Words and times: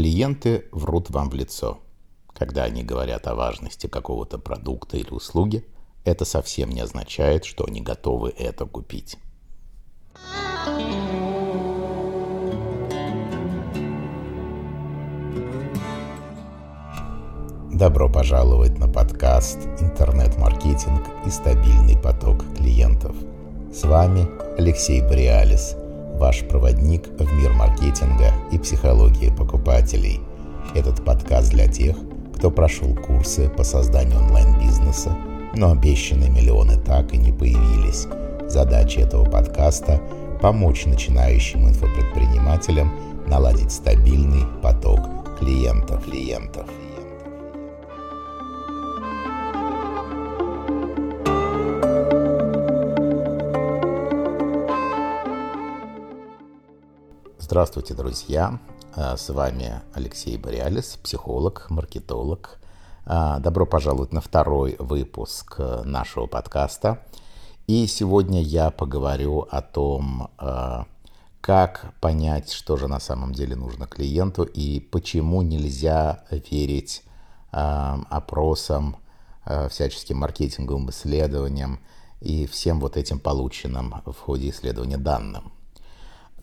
Клиенты 0.00 0.64
врут 0.72 1.10
вам 1.10 1.28
в 1.28 1.34
лицо. 1.34 1.78
Когда 2.32 2.64
они 2.64 2.82
говорят 2.82 3.26
о 3.26 3.34
важности 3.34 3.86
какого-то 3.86 4.38
продукта 4.38 4.96
или 4.96 5.10
услуги, 5.10 5.62
это 6.06 6.24
совсем 6.24 6.70
не 6.70 6.80
означает, 6.80 7.44
что 7.44 7.66
они 7.66 7.82
готовы 7.82 8.30
это 8.30 8.64
купить. 8.64 9.18
Добро 17.70 18.10
пожаловать 18.10 18.78
на 18.78 18.88
подкаст 18.88 19.58
«Интернет-маркетинг 19.82 21.02
и 21.26 21.30
стабильный 21.30 21.98
поток 21.98 22.42
клиентов». 22.56 23.14
С 23.70 23.84
вами 23.84 24.26
Алексей 24.58 25.02
Бриалис– 25.02 25.76
ваш 26.20 26.44
проводник 26.44 27.08
в 27.18 27.32
мир 27.32 27.54
маркетинга 27.54 28.34
и 28.52 28.58
психологии 28.58 29.30
покупателей. 29.30 30.20
Этот 30.74 31.02
подкаст 31.02 31.50
для 31.50 31.66
тех, 31.66 31.96
кто 32.36 32.50
прошел 32.50 32.94
курсы 32.94 33.48
по 33.48 33.64
созданию 33.64 34.18
онлайн-бизнеса, 34.18 35.16
но 35.56 35.72
обещанные 35.72 36.28
миллионы 36.28 36.76
так 36.76 37.14
и 37.14 37.16
не 37.16 37.32
появились. 37.32 38.06
Задача 38.46 39.00
этого 39.00 39.24
подкаста– 39.24 39.98
помочь 40.42 40.84
начинающим 40.84 41.66
инфопредпринимателям 41.66 42.92
наладить 43.26 43.72
стабильный 43.72 44.44
поток 44.62 45.00
клиентов. 45.38 46.04
клиентов. 46.04 46.66
Здравствуйте, 57.60 57.92
друзья! 57.92 58.58
А, 58.94 59.18
с 59.18 59.28
вами 59.28 59.82
Алексей 59.92 60.38
Бориалис, 60.38 60.98
психолог, 61.02 61.66
маркетолог. 61.68 62.58
А, 63.04 63.38
добро 63.38 63.66
пожаловать 63.66 64.14
на 64.14 64.22
второй 64.22 64.76
выпуск 64.78 65.56
э, 65.58 65.82
нашего 65.84 66.24
подкаста. 66.24 67.04
И 67.66 67.86
сегодня 67.86 68.40
я 68.40 68.70
поговорю 68.70 69.46
о 69.50 69.60
том, 69.60 70.30
как 71.42 71.92
понять, 72.00 72.50
что 72.50 72.78
же 72.78 72.88
на 72.88 72.98
самом 72.98 73.34
деле 73.34 73.56
нужно 73.56 73.86
клиенту 73.86 74.44
и 74.44 74.80
почему 74.80 75.42
нельзя 75.42 76.24
верить 76.30 77.02
опросам, 77.50 78.96
всяческим 79.68 80.16
маркетинговым 80.16 80.88
исследованиям 80.88 81.80
и 82.22 82.46
всем 82.46 82.80
вот 82.80 82.96
этим 82.96 83.18
полученным 83.18 83.96
в 84.06 84.14
ходе 84.14 84.48
исследования 84.48 84.96
данным. 84.96 85.52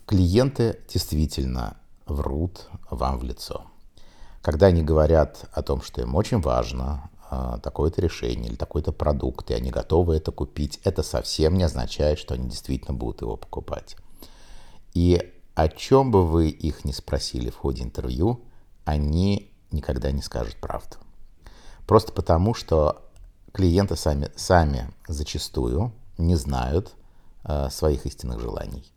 Клиенты 0.08 0.80
действительно 0.88 1.76
врут 2.06 2.66
вам 2.88 3.18
в 3.18 3.24
лицо. 3.24 3.66
Когда 4.40 4.68
они 4.68 4.82
говорят 4.82 5.44
о 5.52 5.62
том, 5.62 5.82
что 5.82 6.00
им 6.00 6.14
очень 6.14 6.40
важно 6.40 7.10
а, 7.28 7.58
такое-то 7.58 8.00
решение 8.00 8.48
или 8.48 8.56
такой-то 8.56 8.92
продукт, 8.92 9.50
и 9.50 9.54
они 9.54 9.70
готовы 9.70 10.16
это 10.16 10.32
купить, 10.32 10.80
это 10.82 11.02
совсем 11.02 11.58
не 11.58 11.64
означает, 11.64 12.18
что 12.18 12.32
они 12.32 12.48
действительно 12.48 12.96
будут 12.96 13.20
его 13.20 13.36
покупать. 13.36 13.98
И 14.94 15.30
о 15.54 15.68
чем 15.68 16.10
бы 16.10 16.26
вы 16.26 16.48
их 16.48 16.86
ни 16.86 16.92
спросили 16.92 17.50
в 17.50 17.58
ходе 17.58 17.82
интервью, 17.82 18.40
они 18.86 19.52
никогда 19.72 20.10
не 20.10 20.22
скажут 20.22 20.56
правду. 20.56 20.96
Просто 21.86 22.12
потому, 22.12 22.54
что 22.54 23.04
клиенты 23.52 23.94
сами, 23.94 24.30
сами 24.36 24.90
зачастую 25.06 25.92
не 26.16 26.34
знают 26.36 26.94
э, 27.44 27.68
своих 27.68 28.06
истинных 28.06 28.40
желаний. 28.40 28.90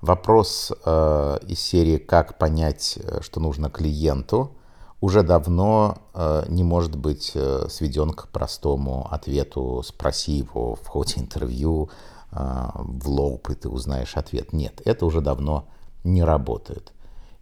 Вопрос 0.00 0.72
э, 0.84 1.38
из 1.48 1.60
серии 1.60 1.96
«Как 1.98 2.38
понять, 2.38 2.98
э, 3.02 3.20
что 3.22 3.40
нужно 3.40 3.70
клиенту» 3.70 4.52
уже 5.00 5.22
давно 5.22 5.98
э, 6.14 6.44
не 6.48 6.64
может 6.64 6.96
быть 6.96 7.32
э, 7.34 7.66
сведен 7.68 8.10
к 8.12 8.28
простому 8.28 9.06
ответу 9.10 9.82
«Спроси 9.84 10.32
его 10.32 10.74
в 10.74 10.86
ходе 10.86 11.20
интервью 11.20 11.90
э, 12.32 12.36
в 12.74 13.08
лоб, 13.08 13.48
и 13.50 13.54
ты 13.54 13.68
узнаешь 13.68 14.16
ответ». 14.16 14.52
Нет, 14.52 14.80
это 14.84 15.06
уже 15.06 15.20
давно 15.20 15.68
не 16.04 16.22
работает. 16.22 16.92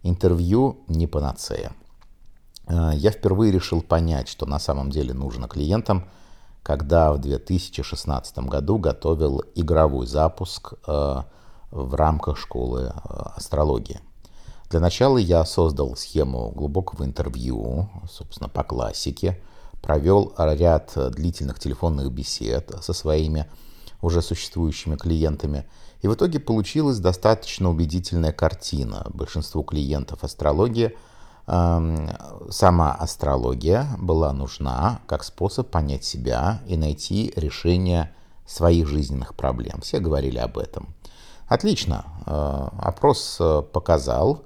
Интервью 0.03 0.79
не 0.89 1.07
панацея. 1.07 1.73
Э, 2.67 2.91
я 2.95 3.11
впервые 3.11 3.53
решил 3.53 3.83
понять, 3.83 4.29
что 4.29 4.47
на 4.47 4.59
самом 4.59 4.91
деле 4.91 5.15
нужно 5.15 5.49
клиентам, 5.49 6.05
когда 6.63 7.13
в 7.13 7.19
2016 7.19 8.39
году 8.39 8.79
готовил 8.79 9.43
игровой 9.55 10.07
запуск 10.07 10.75
э, 10.87 11.23
в 11.75 11.95
рамках 11.95 12.39
школы 12.39 12.93
э, 12.95 13.09
астрологии. 13.37 14.01
Для 14.71 14.81
начала 14.81 15.19
я 15.19 15.45
создал 15.45 15.97
схему 15.97 16.51
глубокого 16.51 17.05
интервью, 17.05 17.91
собственно, 18.11 18.49
по 18.49 18.65
классике, 18.65 19.41
провел 19.83 20.33
ряд 20.39 20.93
длительных 20.95 21.59
телефонных 21.59 22.11
бесед 22.11 22.73
со 22.81 22.93
своими 22.95 23.47
уже 24.01 24.23
существующими 24.23 24.97
клиентами, 24.97 25.67
и 26.03 26.09
в 26.09 26.15
итоге 26.15 26.39
получилась 26.39 26.99
достаточно 26.99 27.71
убедительная 27.71 28.33
картина. 28.33 29.07
Большинству 29.13 29.63
клиентов 29.63 30.25
астрологии 30.25 30.95
эм, 31.47 32.11
сама 32.51 32.93
астрология 32.93 33.89
была 33.99 34.33
нужна 34.33 35.01
как 35.07 35.25
способ 35.25 35.71
понять 35.71 36.05
себя 36.05 36.61
и 36.67 36.77
найти 36.77 37.33
решение 37.37 38.15
своих 38.47 38.87
жизненных 38.87 39.35
проблем. 39.35 39.81
Все 39.81 40.01
говорили 40.01 40.39
об 40.39 40.59
этом. 40.59 40.95
Отлично. 41.55 42.05
Э, 42.27 42.69
опрос 42.81 43.37
э, 43.39 43.63
показал, 43.73 44.43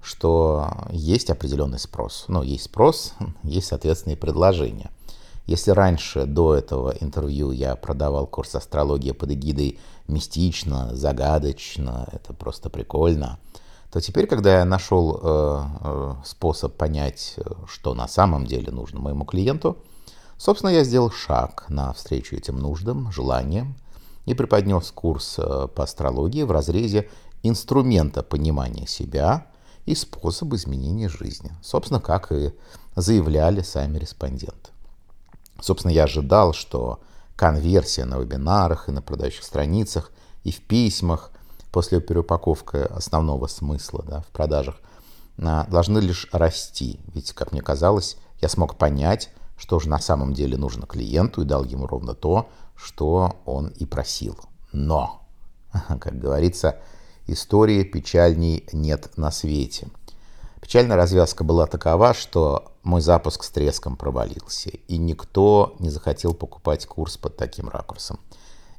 что 0.00 0.68
есть 0.92 1.28
определенный 1.28 1.80
спрос. 1.80 2.26
Ну, 2.28 2.44
есть 2.44 2.66
спрос, 2.66 3.14
есть, 3.42 3.66
соответственно, 3.66 4.12
и 4.12 4.16
предложение. 4.16 4.92
Если 5.46 5.72
раньше, 5.72 6.26
до 6.26 6.54
этого 6.54 6.94
интервью, 7.00 7.50
я 7.50 7.74
продавал 7.74 8.28
курс 8.28 8.54
астрологии 8.54 9.10
под 9.10 9.32
эгидой 9.32 9.80
мистично, 10.06 10.94
загадочно, 10.94 12.08
это 12.12 12.32
просто 12.32 12.70
прикольно, 12.70 13.40
то 13.90 14.00
теперь, 14.00 14.28
когда 14.28 14.58
я 14.58 14.64
нашел 14.64 15.18
э, 15.20 15.64
э, 15.80 16.14
способ 16.24 16.76
понять, 16.76 17.34
что 17.66 17.94
на 17.94 18.06
самом 18.06 18.46
деле 18.46 18.70
нужно 18.70 19.00
моему 19.00 19.24
клиенту, 19.24 19.78
собственно, 20.38 20.70
я 20.70 20.84
сделал 20.84 21.10
шаг 21.10 21.64
навстречу 21.68 22.36
этим 22.36 22.58
нуждам, 22.58 23.10
желаниям, 23.10 23.74
и 24.26 24.34
преподнес 24.34 24.90
курс 24.90 25.36
э, 25.38 25.68
по 25.74 25.84
астрологии 25.84 26.42
в 26.42 26.50
разрезе 26.50 27.08
инструмента 27.42 28.22
понимания 28.22 28.86
себя 28.86 29.46
и 29.86 29.94
способа 29.94 30.56
изменения 30.56 31.08
жизни. 31.08 31.52
Собственно, 31.62 32.00
как 32.00 32.32
и 32.32 32.52
заявляли 32.96 33.60
сами 33.60 33.98
респонденты. 33.98 34.70
Собственно, 35.60 35.92
я 35.92 36.04
ожидал, 36.04 36.52
что 36.52 37.00
конверсия 37.36 38.04
на 38.04 38.18
вебинарах 38.18 38.88
и 38.88 38.92
на 38.92 39.02
продающих 39.02 39.44
страницах 39.44 40.10
и 40.42 40.52
в 40.52 40.60
письмах 40.60 41.30
после 41.72 42.00
переупаковки 42.00 42.76
основного 42.76 43.46
смысла 43.46 44.04
да, 44.06 44.20
в 44.20 44.28
продажах 44.28 44.76
а, 45.42 45.66
должны 45.66 45.98
лишь 45.98 46.28
расти. 46.32 47.00
Ведь, 47.12 47.32
как 47.32 47.52
мне 47.52 47.60
казалось, 47.60 48.16
я 48.40 48.48
смог 48.48 48.76
понять, 48.76 49.30
что 49.56 49.80
же 49.80 49.88
на 49.88 49.98
самом 49.98 50.34
деле 50.34 50.56
нужно 50.56 50.86
клиенту 50.86 51.42
и 51.42 51.46
дал 51.46 51.64
ему 51.64 51.86
ровно 51.86 52.14
то, 52.14 52.48
что 52.76 53.40
он 53.44 53.68
и 53.68 53.86
просил. 53.86 54.38
Но, 54.72 55.22
как 55.72 56.18
говорится, 56.18 56.78
истории 57.26 57.84
печальней 57.84 58.66
нет 58.72 59.16
на 59.16 59.30
свете. 59.30 59.88
Печальная 60.60 60.96
развязка 60.96 61.44
была 61.44 61.66
такова, 61.66 62.14
что 62.14 62.72
мой 62.82 63.02
запуск 63.02 63.44
с 63.44 63.50
треском 63.50 63.96
провалился, 63.96 64.70
и 64.70 64.96
никто 64.96 65.76
не 65.78 65.90
захотел 65.90 66.32
покупать 66.32 66.86
курс 66.86 67.18
под 67.18 67.36
таким 67.36 67.68
ракурсом. 67.68 68.18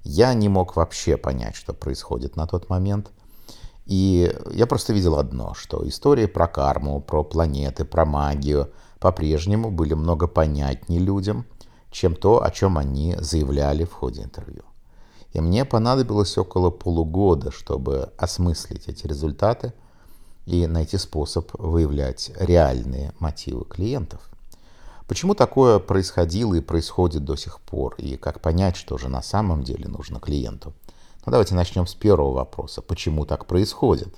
Я 0.03 0.33
не 0.33 0.49
мог 0.49 0.75
вообще 0.75 1.17
понять, 1.17 1.55
что 1.55 1.73
происходит 1.73 2.35
на 2.35 2.47
тот 2.47 2.69
момент. 2.69 3.11
И 3.85 4.35
я 4.51 4.65
просто 4.65 4.93
видел 4.93 5.15
одно, 5.15 5.53
что 5.53 5.87
истории 5.87 6.25
про 6.25 6.47
карму, 6.47 7.01
про 7.01 7.23
планеты, 7.23 7.85
про 7.85 8.05
магию 8.05 8.71
по-прежнему 8.99 9.69
были 9.69 9.93
много 9.93 10.27
понятнее 10.27 10.99
людям, 10.99 11.45
чем 11.95 12.13
то, 12.15 12.43
о 12.43 12.51
чем 12.51 12.77
они 12.77 13.15
заявляли 13.19 13.85
в 13.85 13.93
ходе 13.93 14.23
интервью. 14.23 14.63
И 15.31 15.39
мне 15.39 15.63
понадобилось 15.63 16.37
около 16.37 16.69
полугода, 16.69 17.51
чтобы 17.51 18.11
осмыслить 18.17 18.89
эти 18.89 19.07
результаты 19.07 19.73
и 20.45 20.67
найти 20.67 20.97
способ 20.97 21.49
выявлять 21.53 22.31
реальные 22.37 23.13
мотивы 23.19 23.63
клиентов. 23.63 24.19
Почему 25.07 25.35
такое 25.35 25.79
происходило 25.79 26.55
и 26.55 26.61
происходит 26.61 27.23
до 27.23 27.37
сих 27.37 27.61
пор, 27.61 27.95
и 27.97 28.17
как 28.17 28.41
понять, 28.41 28.75
что 28.75 28.97
же 28.97 29.07
на 29.07 29.21
самом 29.21 29.63
деле 29.63 29.87
нужно 29.87 30.19
клиенту? 30.19 30.73
Ну, 31.25 31.31
давайте 31.31 31.55
начнем 31.55 31.87
с 31.87 31.95
первого 31.95 32.33
вопроса. 32.33 32.81
Почему 32.81 33.25
так 33.25 33.45
происходит? 33.45 34.13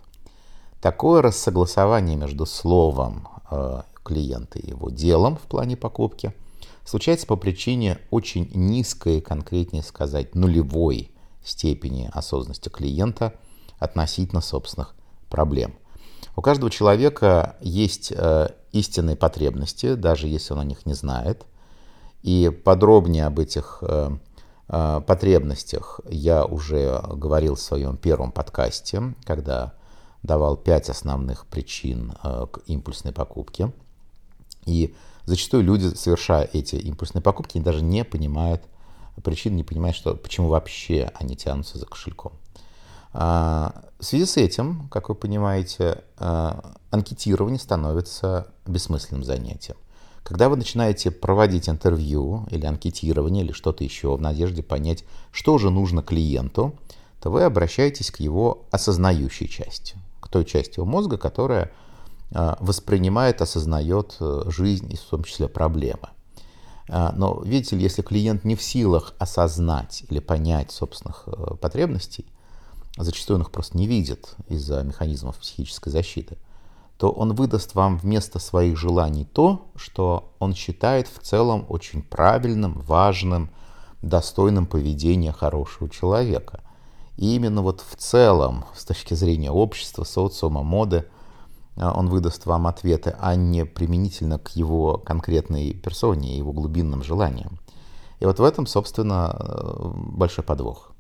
Такое 0.82 1.22
рассогласование 1.22 2.16
между 2.16 2.48
словом 2.48 3.28
э, 3.52 3.82
клиента 4.04 4.58
и 4.58 4.70
его 4.70 4.90
делом 4.90 5.38
в 5.38 5.42
плане 5.42 5.78
покупки– 5.78 6.34
случается 6.88 7.28
по 7.28 7.36
причине 7.36 8.00
очень 8.12 8.50
низкой, 8.54 9.19
конкретнее 9.19 9.84
сказать, 9.84 10.36
нулевой 10.36 11.12
степени 11.44 12.10
осознанности 12.13 12.69
клиента 12.69 13.34
относительно 13.78 14.42
собственных 14.42 14.95
проблем. 15.30 15.75
У 16.38 16.42
каждого 16.42 16.72
человека 16.72 17.57
есть 17.60 18.13
э, 18.16 18.50
истинные 18.72 19.18
потребности, 19.18 19.95
даже 19.95 20.28
если 20.28 20.54
он 20.54 20.60
о 20.60 20.63
них 20.63 20.86
не 20.86 20.94
знает. 20.94 21.45
И 22.24 22.50
подробнее 22.50 23.25
об 23.25 23.40
этих 23.40 23.80
э, 23.81 24.12
э, 24.69 25.01
потребностях 25.06 26.00
я 26.10 26.45
уже 26.45 27.01
говорил 27.12 27.56
в 27.56 27.62
своем 27.62 27.98
первом 27.98 28.31
подкасте, 28.31 29.13
когда 29.25 29.74
давал 30.24 30.56
пять 30.56 30.90
основных 30.90 31.45
причин 31.48 32.13
к 32.24 32.60
импульсной 32.66 33.13
покупке. 33.13 33.72
И 34.66 34.95
зачастую 35.28 35.64
люди, 35.64 35.94
совершая 35.94 36.50
эти 36.52 36.76
импульсные 36.76 37.22
покупки, 37.22 37.60
даже 37.60 37.84
не 37.84 38.04
понимают 38.04 38.64
причин, 39.22 39.56
не 39.56 39.64
понимают, 39.64 39.96
что, 39.96 40.16
почему 40.16 40.48
вообще 40.48 41.12
они 41.16 41.36
тянутся 41.36 41.78
за 41.78 41.86
кошельком. 41.86 42.34
А, 43.14 43.84
в 44.00 44.06
связи 44.06 44.26
с 44.26 44.38
этим, 44.38 44.88
как 44.90 45.10
вы 45.10 45.16
понимаете, 45.16 46.04
а, 46.18 46.76
анкетирование 46.92 47.60
становится 47.60 48.48
бессмысленным 48.66 49.24
занятием. 49.24 49.78
Когда 50.24 50.50
вы 50.50 50.58
начинаете 50.58 51.10
проводить 51.10 51.70
интервью 51.70 52.46
или 52.52 52.66
анкетирование 52.66 53.44
или 53.44 53.54
что-то 53.54 53.84
еще 53.84 54.16
в 54.16 54.22
надежде 54.22 54.62
понять, 54.62 55.04
что 55.32 55.58
же 55.58 55.70
нужно 55.72 56.04
клиенту, 56.04 56.76
то 57.22 57.32
вы 57.32 57.44
обращаетесь 57.44 58.12
к 58.12 58.20
его 58.20 58.66
осознающей 58.72 59.48
части, 59.48 59.96
к 60.20 60.28
той 60.28 60.46
части 60.46 60.80
его 60.80 60.86
мозга, 60.86 61.18
которая 61.18 61.72
воспринимает, 62.32 63.42
осознает 63.42 64.18
э, 64.20 64.44
жизнь 64.48 64.92
и 64.92 64.98
в 64.98 65.02
том 65.02 65.24
числе 65.24 65.48
проблемы. 65.48 66.10
Но 66.90 67.42
видите 67.44 67.76
ли, 67.76 67.84
если 67.84 68.02
клиент 68.02 68.46
не 68.46 68.56
в 68.56 68.64
силах 68.64 69.14
осознать 69.20 70.04
или 70.10 70.20
понять 70.20 70.72
собственных 70.72 71.24
э, 71.28 71.56
потребностей, 71.56 72.26
зачастую 72.98 73.36
он 73.36 73.42
их 73.42 73.52
просто 73.52 73.78
не 73.78 73.88
видит 73.88 74.36
из-за 74.48 74.84
механизмов 74.84 75.38
психической 75.38 75.92
защиты, 75.92 76.38
то 76.98 77.12
он 77.12 77.36
выдаст 77.36 77.76
вам 77.76 77.98
вместо 77.98 78.40
своих 78.40 78.78
желаний 78.78 79.26
то, 79.26 79.70
что 79.76 80.34
он 80.40 80.56
считает 80.56 81.08
в 81.08 81.20
целом 81.22 81.66
очень 81.70 82.02
правильным, 82.02 82.80
важным, 82.80 83.52
достойным 84.02 84.66
поведения 84.66 85.32
хорошего 85.32 85.90
человека. 85.90 86.62
И 87.18 87.36
именно 87.36 87.62
вот 87.62 87.82
в 87.88 87.96
целом, 87.98 88.66
с 88.76 88.86
точки 88.86 89.14
зрения 89.14 89.52
общества, 89.52 90.04
социума, 90.04 90.64
моды, 90.64 91.00
а, 91.00 91.17
он 91.78 92.10
выдаст 92.10 92.46
вам 92.46 92.68
ответы, 92.68 93.16
а 93.20 93.36
не 93.36 93.66
применительно 93.66 94.40
к 94.40 94.50
его 94.50 94.98
конкретной 94.98 95.74
персоне, 95.74 96.38
его 96.38 96.52
глубинным 96.52 97.04
желаниям. 97.04 97.60
И 98.20 98.26
вот 98.26 98.40
в 98.40 98.44
этом, 98.44 98.66
собственно, 98.66 99.36
э, 99.40 99.92
большой 99.94 100.44
подвох. 100.44 100.92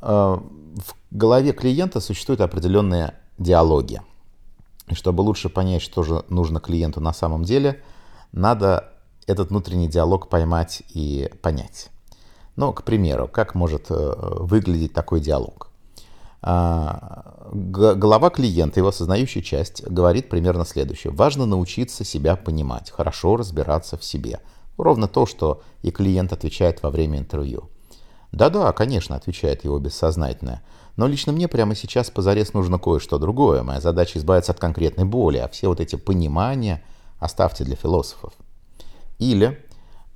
Э, 0.00 0.38
в 0.38 0.94
голове 1.10 1.52
клиента 1.52 2.00
существуют 2.00 2.40
определенные 2.40 3.14
диалоги. 3.38 4.02
И 4.88 4.94
чтобы 4.94 5.22
лучше 5.22 5.48
понять, 5.48 5.82
что 5.82 6.02
же 6.02 6.24
нужно 6.28 6.60
клиенту 6.60 7.00
на 7.00 7.12
самом 7.12 7.44
деле, 7.44 7.82
надо 8.30 8.92
этот 9.26 9.50
внутренний 9.50 9.88
диалог 9.88 10.28
поймать 10.28 10.82
и 10.94 11.30
понять. 11.42 11.90
Ну, 12.56 12.72
к 12.72 12.84
примеру, 12.84 13.28
как 13.28 13.54
может 13.54 13.90
э, 13.90 14.14
выглядеть 14.40 14.92
такой 14.92 15.20
диалог? 15.20 15.71
А, 16.42 17.48
голова 17.52 18.30
клиента, 18.30 18.80
его 18.80 18.88
осознающая 18.88 19.42
часть, 19.42 19.84
говорит 19.86 20.28
примерно 20.28 20.64
следующее. 20.64 21.12
Важно 21.12 21.46
научиться 21.46 22.04
себя 22.04 22.36
понимать, 22.36 22.90
хорошо 22.90 23.36
разбираться 23.36 23.96
в 23.96 24.04
себе. 24.04 24.40
Ровно 24.76 25.06
то, 25.06 25.26
что 25.26 25.62
и 25.82 25.90
клиент 25.90 26.32
отвечает 26.32 26.82
во 26.82 26.90
время 26.90 27.18
интервью. 27.18 27.70
«Да-да, 28.32 28.72
конечно»,— 28.72 29.14
отвечает 29.16 29.64
его 29.64 29.78
бессознательное. 29.78 30.62
«Но 30.96 31.06
лично 31.06 31.32
мне 31.32 31.48
прямо 31.48 31.74
сейчас 31.74 32.10
позарез 32.10 32.54
нужно 32.54 32.78
кое-что 32.78 33.18
другое. 33.18 33.62
Моя 33.62 33.80
задача 33.80 34.18
избавиться 34.18 34.52
от 34.52 34.58
конкретной 34.58 35.04
боли, 35.04 35.38
а 35.38 35.48
все 35.48 35.68
вот 35.68 35.80
эти 35.80 35.96
понимания 35.96 36.82
оставьте 37.18 37.64
для 37.64 37.76
философов». 37.76 38.32
Или 39.18 39.58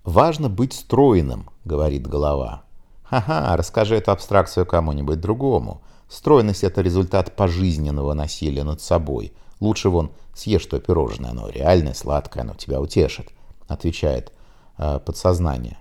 «Важно 0.06 0.48
быть 0.48 0.72
стройным»,— 0.72 1.50
говорит 1.64 2.06
голова. 2.06 2.62
«Ха-ха, 3.02 3.56
расскажи 3.56 3.96
эту 3.96 4.12
абстракцию 4.12 4.64
кому-нибудь 4.64 5.20
другому. 5.20 5.82
Стройность— 6.08 6.64
это 6.64 6.82
результат 6.82 7.34
пожизненного 7.34 8.14
насилия 8.14 8.64
над 8.64 8.80
собой. 8.80 9.32
Лучше 9.60 9.88
вон 9.88 10.12
съешь 10.34 10.66
то 10.66 10.78
пирожное, 10.78 11.30
оно 11.30 11.48
реальное, 11.48 11.94
сладкое, 11.94 12.42
оно 12.42 12.54
тебя 12.54 12.80
утешит»,— 12.80 13.28
отвечает 13.68 14.32
э, 14.78 15.00
подсознание. 15.04 15.78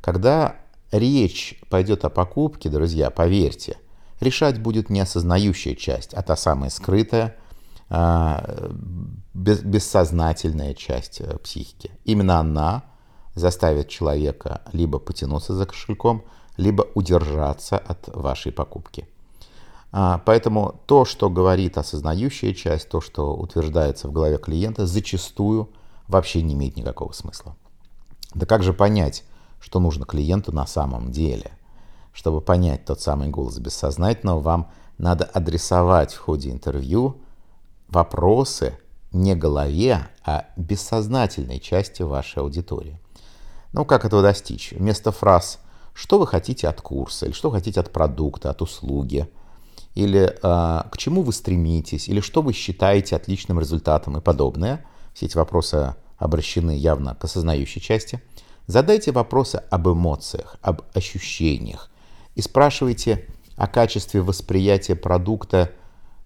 Когда 0.00 0.56
речь 0.92 1.60
пойдет 1.70 2.04
о 2.04 2.10
покупке, 2.10 2.68
друзья, 2.68 3.10
поверьте, 3.10 3.78
решать 4.20 4.60
будет 4.60 4.90
не 4.90 5.00
осознающая 5.00 5.74
часть, 5.74 6.12
а 6.14 6.22
та 6.22 6.36
самая 6.36 6.70
скрытая, 6.70 7.36
а, 7.88 8.70
бессознательная 9.34 10.74
часть 10.74 11.20
э, 11.20 11.38
психики. 11.38 11.90
Именно 12.04 12.38
она 12.38 12.84
заставит 13.34 13.88
человека 13.88 14.62
либо 14.72 14.98
потянуться 14.98 15.54
за 15.54 15.66
кошельком, 15.66 16.24
либо 16.56 16.86
удержаться 16.94 17.76
от 17.76 18.08
вашей 18.08 18.52
покупки. 18.52 19.08
А, 19.96 20.20
поэтому 20.24 20.80
то, 20.86 21.04
что 21.04 21.30
говорит 21.30 21.78
осознающая 21.78 22.52
часть, 22.52 22.88
то, 22.88 23.00
что 23.00 23.32
утверждается 23.32 24.08
в 24.08 24.12
голове 24.12 24.38
клиента, 24.38 24.86
зачастую 24.86 25.70
вообще 26.08 26.42
не 26.42 26.54
имеет 26.54 26.76
никакого 26.76 27.12
смысла. 27.12 27.54
Да 28.34 28.44
как 28.44 28.64
же 28.64 28.72
понять, 28.72 29.22
что 29.60 29.78
нужно 29.78 30.04
клиенту 30.04 30.50
на 30.50 30.66
самом 30.66 31.12
деле. 31.12 31.52
Чтобы 32.12 32.40
понять 32.40 32.84
тот 32.84 33.00
самый 33.00 33.28
голос 33.28 33.60
бессознательного, 33.60 34.40
вам 34.40 34.70
надо 34.98 35.26
адресовать 35.26 36.12
в 36.12 36.18
ходе 36.18 36.50
интервью 36.50 37.18
вопросы 37.86 38.76
не 39.12 39.36
голове, 39.36 40.08
а 40.24 40.46
бессознательной 40.56 41.60
части 41.60 42.02
вашей 42.02 42.40
аудитории. 42.40 42.98
Ну, 43.72 43.84
как 43.84 44.04
этого 44.04 44.22
достичь? 44.22 44.72
Вместо 44.72 45.12
фраз 45.12 45.60
«что 45.92 46.18
вы 46.18 46.26
хотите 46.26 46.66
от 46.66 46.80
курса», 46.80 47.26
или 47.26 47.32
«что 47.32 47.50
вы 47.50 47.58
хотите 47.58 47.78
от 47.78 47.92
продукта, 47.92 48.50
от 48.50 48.60
услуги», 48.60 49.30
или 49.94 50.22
э, 50.22 50.82
«к 50.90 50.96
чему 50.96 51.22
вы 51.22 51.32
стремитесь», 51.32 52.08
или 52.08 52.20
«что 52.20 52.42
вы 52.42 52.52
считаете 52.52 53.16
отличным 53.16 53.60
результатом» 53.60 54.16
и 54.16 54.20
подобное. 54.20 54.84
Все 55.14 55.26
эти 55.26 55.36
вопросы 55.36 55.94
обращены 56.18 56.76
явно 56.76 57.14
к 57.14 57.24
осознающей 57.24 57.80
части– 57.80 58.22
Задайте 58.66 59.12
вопросы 59.12 59.62
об 59.70 59.88
эмоциях, 59.88 60.56
об 60.62 60.82
ощущениях 60.94 61.90
и 62.34 62.40
спрашивайте 62.40 63.28
о 63.56 63.66
качестве 63.66 64.22
восприятия 64.22 64.96
продукта 64.96 65.70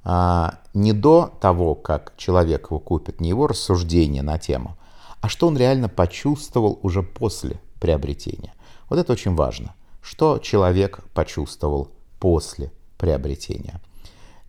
а, 0.05 0.61
не 0.73 0.93
до 0.93 1.32
того, 1.41 1.75
как 1.75 2.14
человек 2.17 2.69
его 2.71 2.79
купит, 2.79 3.21
не 3.21 3.31
его 3.31 3.49
рассуждение 3.49 4.23
на 4.23 4.38
тему, 4.38 4.76
а 5.21 5.28
что 5.28 5.49
он 5.49 5.59
реально 5.59 5.88
почувствовал 5.88 6.78
уже 6.83 7.02
после 7.02 7.61
приобретения. 7.81 8.54
Вот 8.88 9.00
это 9.00 9.12
очень 9.12 9.35
важно. 9.35 9.75
Что 10.00 10.38
человек 10.38 11.00
почувствовал 11.14 11.90
после 12.21 12.71
приобретения. 12.99 13.81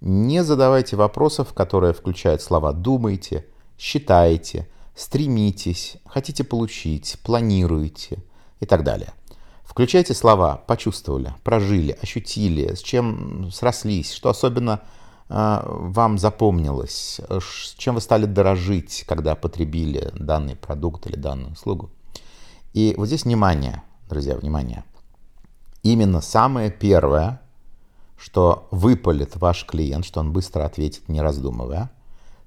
Не 0.02 0.44
задавайте 0.44 0.96
вопросов, 0.96 1.54
которые 1.54 1.94
включают 1.94 2.42
слова 2.42 2.74
«думайте», 2.74 3.46
«считаете», 3.78 4.68
стремитесь, 4.96 5.98
хотите 6.06 6.44
получить, 6.44 7.18
планируете 7.24 8.24
и 8.60 8.66
так 8.66 8.84
далее. 8.84 9.14
Включайте 9.64 10.14
слова 10.14 10.56
«почувствовали», 10.68 11.34
«прожили», 11.44 11.98
«ощутили», 12.02 12.74
с 12.74 12.82
чем 12.82 13.52
срослись, 13.52 14.12
что 14.12 14.30
особенно 14.30 14.82
э, 15.30 15.62
вам 15.66 16.18
запомнилось, 16.18 17.22
с 17.30 17.76
чем 17.78 17.96
вы 17.96 18.02
стали 18.02 18.26
дорожить, 18.26 19.06
когда 19.08 19.36
потребили 19.36 20.12
данный 20.16 20.56
продукт 20.56 21.08
или 21.08 21.16
данную 21.16 21.52
услугу. 21.54 21.92
И 22.74 22.94
вот 22.98 23.08
здесь 23.08 23.26
внимание, 23.26 23.84
друзья, 24.10 24.36
внимание. 24.36 24.84
Именно 25.84 26.22
самое 26.22 26.72
первое, 26.72 27.42
что 28.20 28.68
выпалит 28.72 29.38
ваш 29.38 29.66
клиент, 29.66 30.06
что 30.06 30.20
он 30.20 30.34
быстро 30.34 30.66
ответит, 30.66 31.08
не 31.08 31.22
раздумывая, 31.22 31.90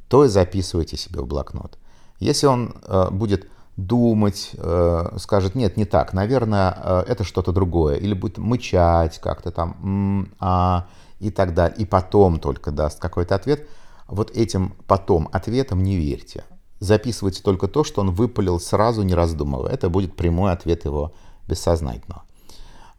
то 0.09 0.25
и 0.25 0.29
записывайте 0.29 0.97
себе 0.97 1.23
в 1.23 1.27
блокнот. 1.27 1.79
Если 2.19 2.47
он 2.47 2.75
э, 2.85 3.11
будет 3.11 3.49
думать, 3.77 4.51
э, 4.55 5.17
скажет, 5.19 5.55
нет, 5.55 5.77
не 5.79 5.87
так, 5.87 6.13
наверное, 6.13 6.77
э, 6.77 7.05
это 7.09 7.25
что-то 7.25 7.53
другое, 7.53 7.97
или 7.97 8.13
будет 8.13 8.37
мычать 8.37 9.19
как-то 9.19 9.51
там, 9.51 9.77
м, 9.83 10.35
а, 10.39 10.87
и 11.19 11.31
так 11.31 11.55
далее, 11.55 11.79
и 11.79 11.87
потом 11.87 12.39
только 12.39 12.71
даст 12.71 13.01
какой-то 13.01 13.35
ответ, 13.35 13.67
вот 14.07 14.31
этим 14.37 14.75
потом 14.87 15.29
ответом 15.33 15.83
не 15.83 15.97
верьте. 15.97 16.45
Записывайте 16.81 17.43
только 17.43 17.67
то, 17.69 17.83
что 17.83 18.03
он 18.03 18.11
выпалил 18.11 18.61
сразу, 18.61 19.03
не 19.03 19.15
раздумывая. 19.15 19.71
Это 19.71 19.89
будет 19.89 20.17
прямой 20.17 20.53
ответ 20.53 20.85
его 20.85 21.15
бессознательного. 21.49 22.25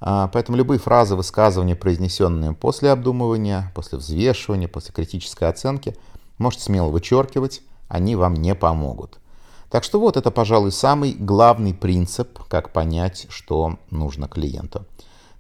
А, 0.06 0.28
поэтому 0.28 0.58
любые 0.58 0.80
фразы, 0.80 1.16
высказывания, 1.16 1.78
произнесенные 1.78 2.52
после 2.52 2.92
обдумывания, 2.92 3.72
после 3.74 3.98
взвешивания, 3.98 4.68
после 4.68 4.94
критической 4.94 5.48
оценки, 5.48 5.96
можете 6.38 6.66
смело 6.66 6.90
вычеркивать, 6.90 7.62
они 7.88 8.18
вам 8.18 8.34
не 8.34 8.54
помогут. 8.54 9.20
Так 9.70 9.86
что 9.86 10.02
вот 10.02 10.18
это, 10.18 10.30
пожалуй, 10.30 10.74
самый 10.74 11.14
главный 11.14 11.74
принцип, 11.74 12.38
как 12.50 12.74
понять, 12.74 13.28
что 13.30 13.78
нужно 13.92 14.28
клиенту. 14.28 14.86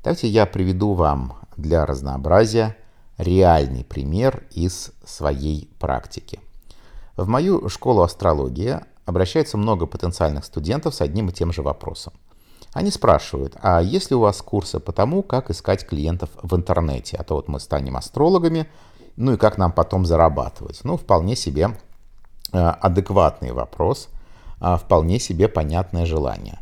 Давайте 0.01 0.29
я 0.29 0.46
приведу 0.46 0.93
вам 0.93 1.34
для 1.58 1.86
разнообразия 1.86 2.77
реальный 3.17 3.84
пример 3.84 4.43
из 4.51 4.93
своей 5.05 5.70
практики. 5.77 6.39
В 7.17 7.27
мою 7.27 7.67
школу 7.67 8.01
астрологии 8.01 8.79
обращается 9.05 9.58
много 9.58 9.88
потенциальных 9.88 10.46
студентов 10.46 10.96
с 10.96 11.01
одним 11.01 11.27
и 11.27 11.34
тем 11.34 11.51
же 11.51 11.62
вопросом. 11.62 12.13
Они 12.74 12.89
спрашивают, 12.89 13.56
а 13.62 13.82
есть 13.82 14.10
ли 14.10 14.15
у 14.15 14.22
вас 14.22 14.42
курсы 14.42 14.80
по 14.80 14.92
тому, 14.92 15.22
как 15.22 15.51
искать 15.51 15.86
клиентов 15.86 16.30
в 16.42 16.56
интернете? 16.56 17.18
А 17.18 17.24
то 17.24 17.36
вот 17.36 17.48
мы 17.48 17.60
станем 17.60 17.96
астрологами, 17.96 18.68
ну 19.15 19.34
и 19.34 19.38
как 19.38 19.60
нам 19.60 19.72
потом 19.72 20.08
зарабатывать? 20.08 20.82
Ну, 20.84 20.98
вполне 20.98 21.36
себе 21.36 21.77
э, 22.51 22.58
адекватный 22.58 23.51
вопрос, 23.51 24.10
а, 24.60 24.77
вполне 24.77 25.20
себе 25.20 25.48
понятное 25.48 26.08
желание. 26.08 26.60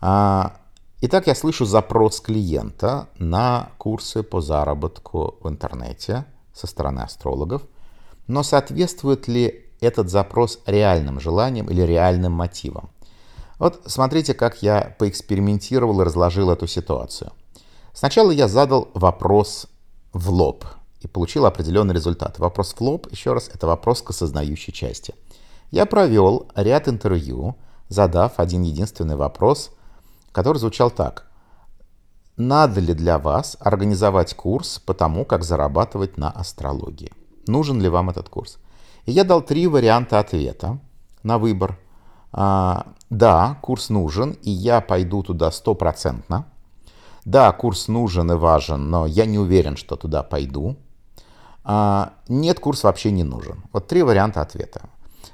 А, 0.00 0.56
итак, 1.00 1.28
я 1.28 1.36
слышу 1.36 1.66
запрос 1.66 2.20
клиента 2.20 3.08
на 3.18 3.68
курсы 3.78 4.24
по 4.24 4.40
заработку 4.40 5.36
в 5.40 5.48
интернете 5.48 6.24
со 6.52 6.66
стороны 6.66 7.00
астрологов, 7.00 7.62
но 8.26 8.42
соответствует 8.42 9.28
ли 9.28 9.66
этот 9.80 10.10
запрос 10.10 10.60
реальным 10.66 11.20
желаниям 11.20 11.70
или 11.70 11.82
реальным 11.82 12.32
мотивам? 12.32 12.90
Вот 13.58 13.82
смотрите, 13.86 14.34
как 14.34 14.62
я 14.62 14.94
поэкспериментировал 14.98 16.00
и 16.00 16.04
разложил 16.04 16.50
эту 16.50 16.66
ситуацию. 16.66 17.32
Сначала 17.92 18.30
я 18.30 18.46
задал 18.46 18.88
вопрос 18.94 19.66
в 20.12 20.30
лоб 20.30 20.64
и 21.00 21.08
получил 21.08 21.46
определенный 21.46 21.94
результат. 21.94 22.38
Вопрос 22.38 22.72
в 22.72 22.80
лоб, 22.80 23.08
еще 23.10 23.32
раз, 23.32 23.50
это 23.52 23.66
вопрос 23.66 24.02
к 24.02 24.10
осознающей 24.10 24.72
части. 24.72 25.14
Я 25.70 25.86
провел 25.86 26.48
ряд 26.54 26.88
интервью, 26.88 27.56
задав 27.88 28.38
один 28.38 28.62
единственный 28.62 29.16
вопрос, 29.16 29.70
который 30.32 30.58
звучал 30.58 30.90
так. 30.90 31.26
Надо 32.36 32.80
ли 32.80 32.94
для 32.94 33.18
вас 33.18 33.56
организовать 33.58 34.34
курс 34.34 34.78
по 34.78 34.94
тому, 34.94 35.24
как 35.24 35.42
зарабатывать 35.42 36.16
на 36.16 36.30
астрологии? 36.30 37.12
Нужен 37.48 37.80
ли 37.80 37.88
вам 37.88 38.10
этот 38.10 38.28
курс? 38.28 38.58
И 39.06 39.12
я 39.12 39.24
дал 39.24 39.42
три 39.42 39.66
варианта 39.66 40.20
ответа 40.20 40.78
на 41.24 41.38
выбор– 41.38 41.76
а, 42.32 42.86
да, 43.10 43.58
курс 43.62 43.88
нужен, 43.90 44.32
и 44.42 44.50
я 44.50 44.80
пойду 44.80 45.22
туда 45.22 45.50
стопроцентно. 45.50 46.46
Да, 47.24 47.52
курс 47.52 47.88
нужен 47.88 48.32
и 48.32 48.34
важен, 48.34 48.90
но 48.90 49.06
я 49.06 49.26
не 49.26 49.38
уверен, 49.38 49.76
что 49.76 49.96
туда 49.96 50.22
пойду. 50.22 50.76
А, 51.64 52.14
нет, 52.28 52.60
курс 52.60 52.84
вообще 52.84 53.10
не 53.10 53.24
нужен. 53.24 53.64
Вот 53.72 53.86
три 53.86 54.02
варианта 54.02 54.40
ответа. 54.40 54.88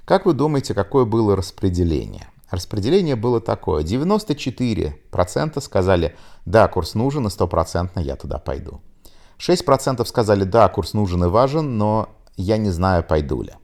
Как 0.04 0.26
вы 0.26 0.32
думаете, 0.32 0.74
какое 0.74 1.04
было 1.04 1.36
распределение? 1.36 2.28
Распределение 2.50 3.16
было 3.16 3.40
такое. 3.40 3.84
94% 3.84 5.60
сказали, 5.60 6.16
да, 6.44 6.68
курс 6.68 6.94
нужен 6.94 7.26
и 7.26 7.30
стопроцентно 7.30 8.00
я 8.00 8.16
туда 8.16 8.38
пойду. 8.38 8.80
6% 9.38 10.04
сказали, 10.04 10.44
да, 10.44 10.68
курс 10.68 10.92
нужен 10.94 11.24
и 11.24 11.28
важен, 11.28 11.78
но 11.78 12.08
я 12.36 12.56
не 12.56 12.70
знаю, 12.70 13.02
пойду 13.04 13.42
ли. 13.42 13.54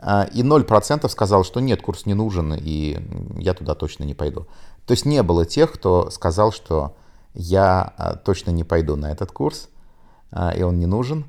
А, 0.00 0.28
и 0.32 0.42
0% 0.42 1.08
сказал, 1.08 1.44
что 1.44 1.60
нет, 1.60 1.82
курс 1.82 2.06
не 2.06 2.14
нужен, 2.14 2.54
и 2.54 2.98
я 3.36 3.54
туда 3.54 3.74
точно 3.74 4.04
не 4.04 4.14
пойду. 4.14 4.46
То 4.86 4.92
есть 4.92 5.04
не 5.04 5.22
было 5.22 5.44
тех, 5.44 5.72
кто 5.72 6.10
сказал, 6.10 6.52
что 6.52 6.96
я 7.34 7.92
а, 7.96 8.16
точно 8.16 8.50
не 8.50 8.64
пойду 8.64 8.96
на 8.96 9.10
этот 9.10 9.32
курс, 9.32 9.68
а, 10.30 10.50
и 10.50 10.62
он 10.62 10.78
не 10.78 10.86
нужен. 10.86 11.26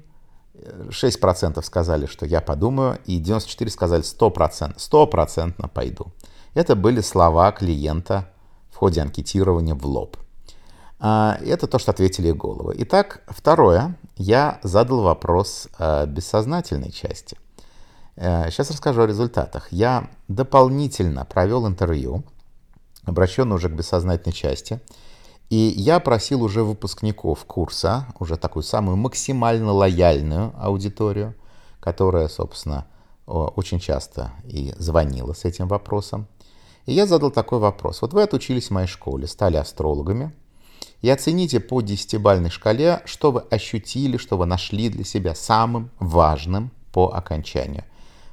6% 0.90 1.62
сказали, 1.64 2.06
что 2.06 2.26
я 2.26 2.42
подумаю, 2.42 3.00
и 3.06 3.22
94% 3.22 3.70
сказали 3.70 4.04
100%, 4.04 4.76
100% 4.76 5.70
пойду. 5.70 6.08
Это 6.54 6.76
были 6.76 7.00
слова 7.00 7.52
клиента 7.54 8.30
в 8.70 8.76
ходе 8.76 9.02
анкетирования 9.02 9.74
в 9.74 9.86
лоб. 9.86 10.18
Это 11.00 11.68
то, 11.68 11.80
что 11.80 11.92
ответили 11.92 12.32
головы. 12.32 12.76
Итак, 12.80 13.24
второе. 13.30 13.98
Я 14.18 14.60
задал 14.62 15.02
вопрос 15.02 15.70
бессознательной 15.80 16.92
части– 16.92 17.38
Сейчас 18.20 18.70
э, 18.70 18.74
расскажу 18.74 19.04
о 19.04 19.08
результатах. 19.08 19.72
Я 19.72 20.10
дополнительно 20.28 21.24
провел 21.24 21.66
интервью, 21.66 22.24
обращенное 23.06 23.56
уже 23.56 23.70
к 23.70 23.74
бессознательной 23.74 24.34
части, 24.34 24.82
и 25.50 25.56
я 25.56 26.02
просил 26.02 26.44
уже 26.44 26.64
выпускников 26.64 27.46
курса, 27.46 28.08
уже 28.20 28.36
такую 28.36 28.64
самую 28.64 28.98
максимально 28.98 29.72
лояльную 29.72 30.54
аудиторию, 30.60 31.34
которая, 31.80 32.28
собственно, 32.28 32.88
очень 33.26 33.80
часто 33.80 34.34
и 34.44 34.74
звонила 34.78 35.32
с 35.32 35.46
этим 35.46 35.70
вопросом. 35.70 36.28
И 36.86 36.94
я 36.94 37.08
задал 37.08 37.32
такой 37.32 37.60
вопрос. 37.60 38.02
Вот 38.02 38.14
вы 38.14 38.24
отучились 38.24 38.68
в 38.68 38.72
моей 38.72 38.88
школе, 38.88 39.28
стали 39.28 39.56
астрологами, 39.56 40.34
и 41.02 41.10
оцените 41.10 41.62
по 41.62 41.80
десятибальной 41.82 42.50
шкале, 42.50 43.02
что 43.06 43.32
вы 43.32 43.42
ощутили, 43.50 44.18
что 44.18 44.38
вы 44.38 44.46
нашли 44.46 44.90
для 44.90 45.06
себя 45.06 45.36
самым 45.36 45.90
важным 46.00 46.72
по 46.92 47.14
окончанию. 47.14 47.86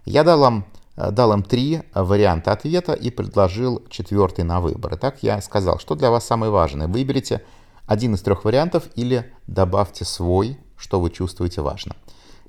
Я 0.07 0.25
дал 0.25 0.47
им, 0.47 0.65
э, 0.97 1.11
дал 1.11 1.33
им 1.33 1.43
три 1.43 1.83
варианта 1.95 2.53
ответа 2.53 2.93
и 2.93 3.11
предложил 3.11 3.85
четвертый 3.91 4.45
на 4.45 4.61
выбор. 4.61 4.97
Так 4.97 5.23
я 5.23 5.43
сказал, 5.43 5.79
что 5.79 5.95
для 5.97 6.11
вас 6.11 6.25
самое 6.25 6.51
важное. 6.51 6.87
Выберите 6.87 7.43
один 7.87 8.15
из 8.15 8.23
трех 8.23 8.45
вариантов 8.45 8.85
или 8.95 9.33
добавьте 9.47 10.05
свой, 10.05 10.59
что 10.77 11.01
вы 11.01 11.11
чувствуете 11.11 11.61
важно. 11.61 11.95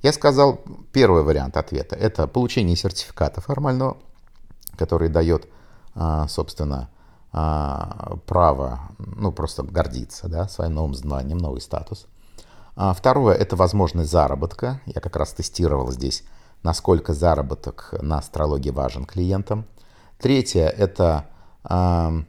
Я 0.04 0.14
сказал 0.14 0.62
первый 0.94 1.24
вариант 1.24 1.58
ответа. 1.58 1.96
Это 1.96 2.28
получение 2.28 2.76
сертификата 2.76 3.42
формального, 3.42 3.98
который 4.78 5.10
дает, 5.10 5.48
а, 5.96 6.28
собственно, 6.28 6.90
право, 7.32 8.80
ну, 8.98 9.32
просто 9.32 9.62
гордиться 9.62 10.28
да, 10.28 10.48
своим 10.48 10.76
новым 10.76 10.96
знанием, 10.96 11.38
новый 11.38 11.62
статус. 11.62 12.08
А, 12.76 12.94
второе– 12.94 13.36
это 13.36 13.56
возможность 13.56 14.10
заработка. 14.10 14.82
Я 14.86 15.02
как 15.02 15.16
раз 15.16 15.34
тестировал 15.34 15.92
здесь 15.92 16.24
насколько 16.64 17.14
заработок 17.14 17.94
на 18.02 18.18
астрологии 18.18 18.70
важен 18.70 19.06
клиентам. 19.06 19.66
Третье– 20.20 20.68
это 20.78 21.26
э, 21.70 22.22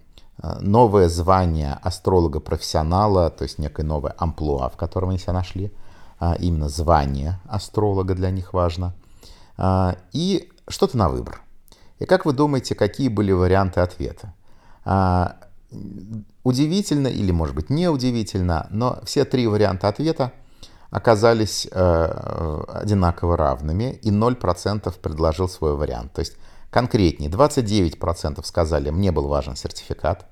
новое 0.61 1.09
звание 1.09 1.79
астролога-профессионала, 1.83 3.31
то 3.31 3.45
есть 3.45 3.59
некое 3.59 3.85
новое 3.85 4.15
амплуа, 4.19 4.69
в 4.69 4.77
котором 4.77 5.11
они 5.11 5.19
себя 5.19 5.33
нашли. 5.33 5.73
Э, 6.21 6.35
именно 6.39 6.69
звание 6.69 7.41
астролога 7.47 8.15
для 8.15 8.31
них 8.31 8.53
важно. 8.53 8.95
Э, 9.57 9.95
и 10.13 10.51
что-то 10.69 10.97
на 10.97 11.09
выбор. 11.09 11.41
И 11.99 12.05
как 12.05 12.27
вы 12.27 12.33
думаете, 12.33 12.75
какие 12.75 13.09
были 13.09 13.33
варианты 13.33 13.81
ответа? 13.81 14.35
Э, 14.85 15.31
удивительно 16.45 17.09
или, 17.09 17.31
может 17.33 17.55
быть, 17.55 17.71
неудивительно, 17.71 18.67
но 18.71 19.01
все 19.05 19.25
три 19.25 19.47
варианта 19.47 19.89
ответа– 19.89 20.33
оказались 20.91 21.69
э, 21.71 22.65
одинаково 22.69 23.37
равными, 23.37 23.99
и 24.03 24.11
0% 24.11 24.99
предложил 25.01 25.49
свой 25.49 25.77
вариант. 25.77 26.13
То 26.15 26.21
есть 26.21 26.37
конкретнее, 26.71 27.31
29% 27.31 28.45
сказали, 28.45 28.91
мне 28.91 29.13
был 29.13 29.29
важен 29.29 29.57
сертификат, 29.57 30.27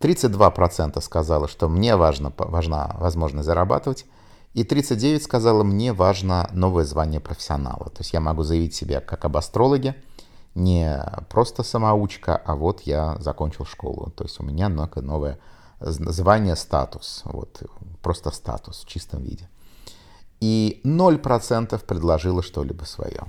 32% 0.00 1.00
сказала, 1.00 1.48
что 1.48 1.68
мне 1.68 1.96
важно, 1.96 2.32
важна 2.36 2.96
возможность 2.98 3.46
зарабатывать, 3.46 4.06
и 4.54 4.64
39 4.64 5.22
сказала, 5.22 5.62
мне 5.62 5.92
важно 5.92 6.48
новое 6.52 6.84
звание 6.84 7.20
профессионала. 7.20 7.90
То 7.90 7.98
есть 8.00 8.12
я 8.12 8.20
могу 8.20 8.42
заявить 8.42 8.74
себя 8.74 9.00
как 9.00 9.24
об 9.24 9.36
астрологе, 9.36 9.94
не 10.56 11.00
просто 11.28 11.62
самоучка, 11.62 12.36
а 12.36 12.56
вот 12.56 12.80
я 12.80 13.16
закончил 13.20 13.64
школу. 13.64 14.10
То 14.10 14.24
есть 14.24 14.40
у 14.40 14.42
меня 14.42 14.68
новое 14.68 15.38
звание, 15.78 16.56
статус. 16.56 17.22
Вот, 17.24 17.62
просто 18.02 18.32
статус 18.32 18.82
в 18.84 18.88
чистом 18.88 19.22
виде 19.22 19.48
и 20.40 20.80
0% 20.84 21.84
предложило 21.84 22.42
что-либо 22.42 22.84
свое. 22.84 23.24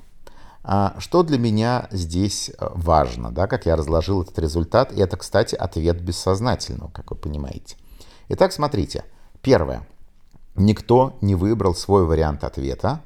А 0.63 0.95
что 0.99 1.23
для 1.23 1.37
меня 1.37 1.87
здесь 1.91 2.49
э, 2.49 2.69
важно, 2.73 3.31
да, 3.31 3.47
как 3.47 3.65
я 3.65 3.75
разложил 3.75 4.21
этот 4.21 4.37
результат, 4.39 4.93
и 4.93 5.01
это, 5.01 5.17
кстати, 5.17 5.55
ответ 5.55 5.99
бессознательного, 6.01 6.91
как 6.91 7.11
вы 7.11 7.17
понимаете. 7.17 7.77
Итак, 8.29 8.53
смотрите. 8.53 9.03
Первое. 9.41 9.87
Никто 10.55 11.17
не 11.21 11.33
выбрал 11.33 11.73
свой 11.73 12.05
вариант 12.05 12.43
ответа, 12.43 13.01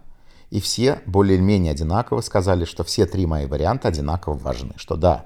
и 0.49 0.59
все 0.59 1.01
более-менее 1.05 1.71
одинаково 1.71 2.21
сказали, 2.21 2.65
что 2.65 2.83
все 2.83 3.05
три 3.05 3.25
мои 3.25 3.45
варианта 3.45 3.87
одинаково 3.87 4.33
важны. 4.33 4.73
Что 4.75 4.97
да, 4.97 5.25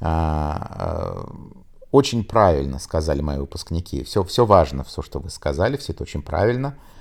а, 0.00 1.24
э, 1.26 1.34
очень 1.90 2.24
правильно 2.24 2.78
сказали 2.78 3.20
мои 3.20 3.38
выпускники. 3.38 4.04
Все, 4.04 4.22
все 4.22 4.46
важно, 4.46 4.84
все, 4.84 5.02
что 5.02 5.18
вы 5.18 5.28
сказали, 5.28 5.76
все 5.76 5.92
это 5.92 6.04
очень 6.04 6.22
правильно– 6.22 6.78
а, 6.86 6.93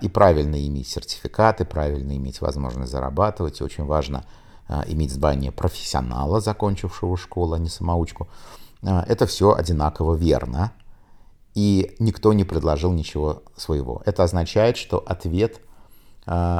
и 0.00 0.08
правильно 0.08 0.66
иметь 0.66 0.88
сертификаты, 0.88 1.64
правильно 1.64 2.16
иметь 2.16 2.40
возможность 2.40 2.90
зарабатывать. 2.90 3.62
Очень 3.62 3.84
важно 3.84 4.24
а, 4.68 4.84
иметь 4.86 5.12
звание 5.12 5.50
профессионала, 5.50 6.40
закончившего 6.40 7.16
школу, 7.16 7.54
а 7.54 7.58
не 7.58 7.68
самоучку. 7.68 8.28
А, 8.82 9.04
это 9.08 9.26
все 9.26 9.54
одинаково 9.54 10.14
верно. 10.14 10.72
И 11.54 11.96
никто 11.98 12.32
не 12.32 12.44
предложил 12.44 12.92
ничего 12.92 13.42
своего. 13.56 14.02
Это 14.04 14.24
означает, 14.24 14.76
что 14.76 14.98
ответ 14.98 15.60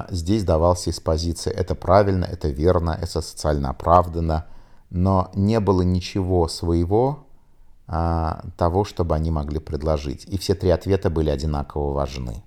здесь 0.08 0.44
давался 0.44 0.88
из 0.88 0.98
позиции 0.98 1.52
«это 1.52 1.74
правильно, 1.74 2.24
это 2.24 2.48
верно, 2.48 2.98
это 2.98 3.20
социально 3.20 3.68
оправданно», 3.68 4.46
но 4.88 5.30
не 5.34 5.60
было 5.60 5.82
ничего 5.82 6.48
своего, 6.48 7.26
того, 7.86 8.84
чтобы 8.84 9.14
они 9.14 9.30
могли 9.30 9.58
предложить. 9.58 10.24
И 10.24 10.38
все 10.38 10.54
три 10.54 10.70
ответа 10.70 11.10
были 11.10 11.28
одинаково 11.28 11.92
важны. 11.92 12.42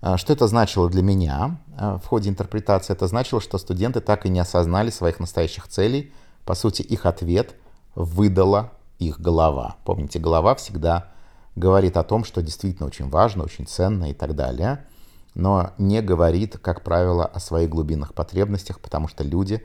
А, 0.00 0.16
что 0.16 0.32
это 0.32 0.46
значило 0.46 0.88
для 0.88 1.02
меня 1.02 1.58
а, 1.76 1.98
в 1.98 2.06
ходе 2.06 2.30
интерпретации? 2.30 2.92
Это 2.92 3.06
значило, 3.06 3.40
что 3.40 3.58
студенты 3.58 4.00
так 4.00 4.26
и 4.26 4.30
не 4.30 4.40
осознали 4.40 4.90
своих 4.90 5.20
настоящих 5.20 5.68
целей. 5.68 6.12
По 6.44 6.54
сути, 6.54 6.82
их 6.82 7.06
ответ 7.06 7.54
выдала 7.94 8.72
их 8.98 9.20
голова. 9.20 9.76
Помните, 9.84 10.18
голова 10.18 10.54
всегда 10.54 11.12
говорит 11.56 11.96
о 11.96 12.04
том, 12.04 12.24
что 12.24 12.42
действительно 12.42 12.86
очень 12.86 13.08
важно, 13.08 13.44
очень 13.44 13.66
ценно 13.66 14.10
и 14.10 14.14
так 14.14 14.34
далее, 14.34 14.86
но 15.34 15.72
не 15.78 16.00
говорит, 16.00 16.58
как 16.58 16.82
правило, 16.82 17.24
о 17.24 17.40
своих 17.40 17.68
глубинных 17.68 18.14
потребностях, 18.14 18.80
потому 18.80 19.08
что 19.08 19.24
люди 19.24 19.64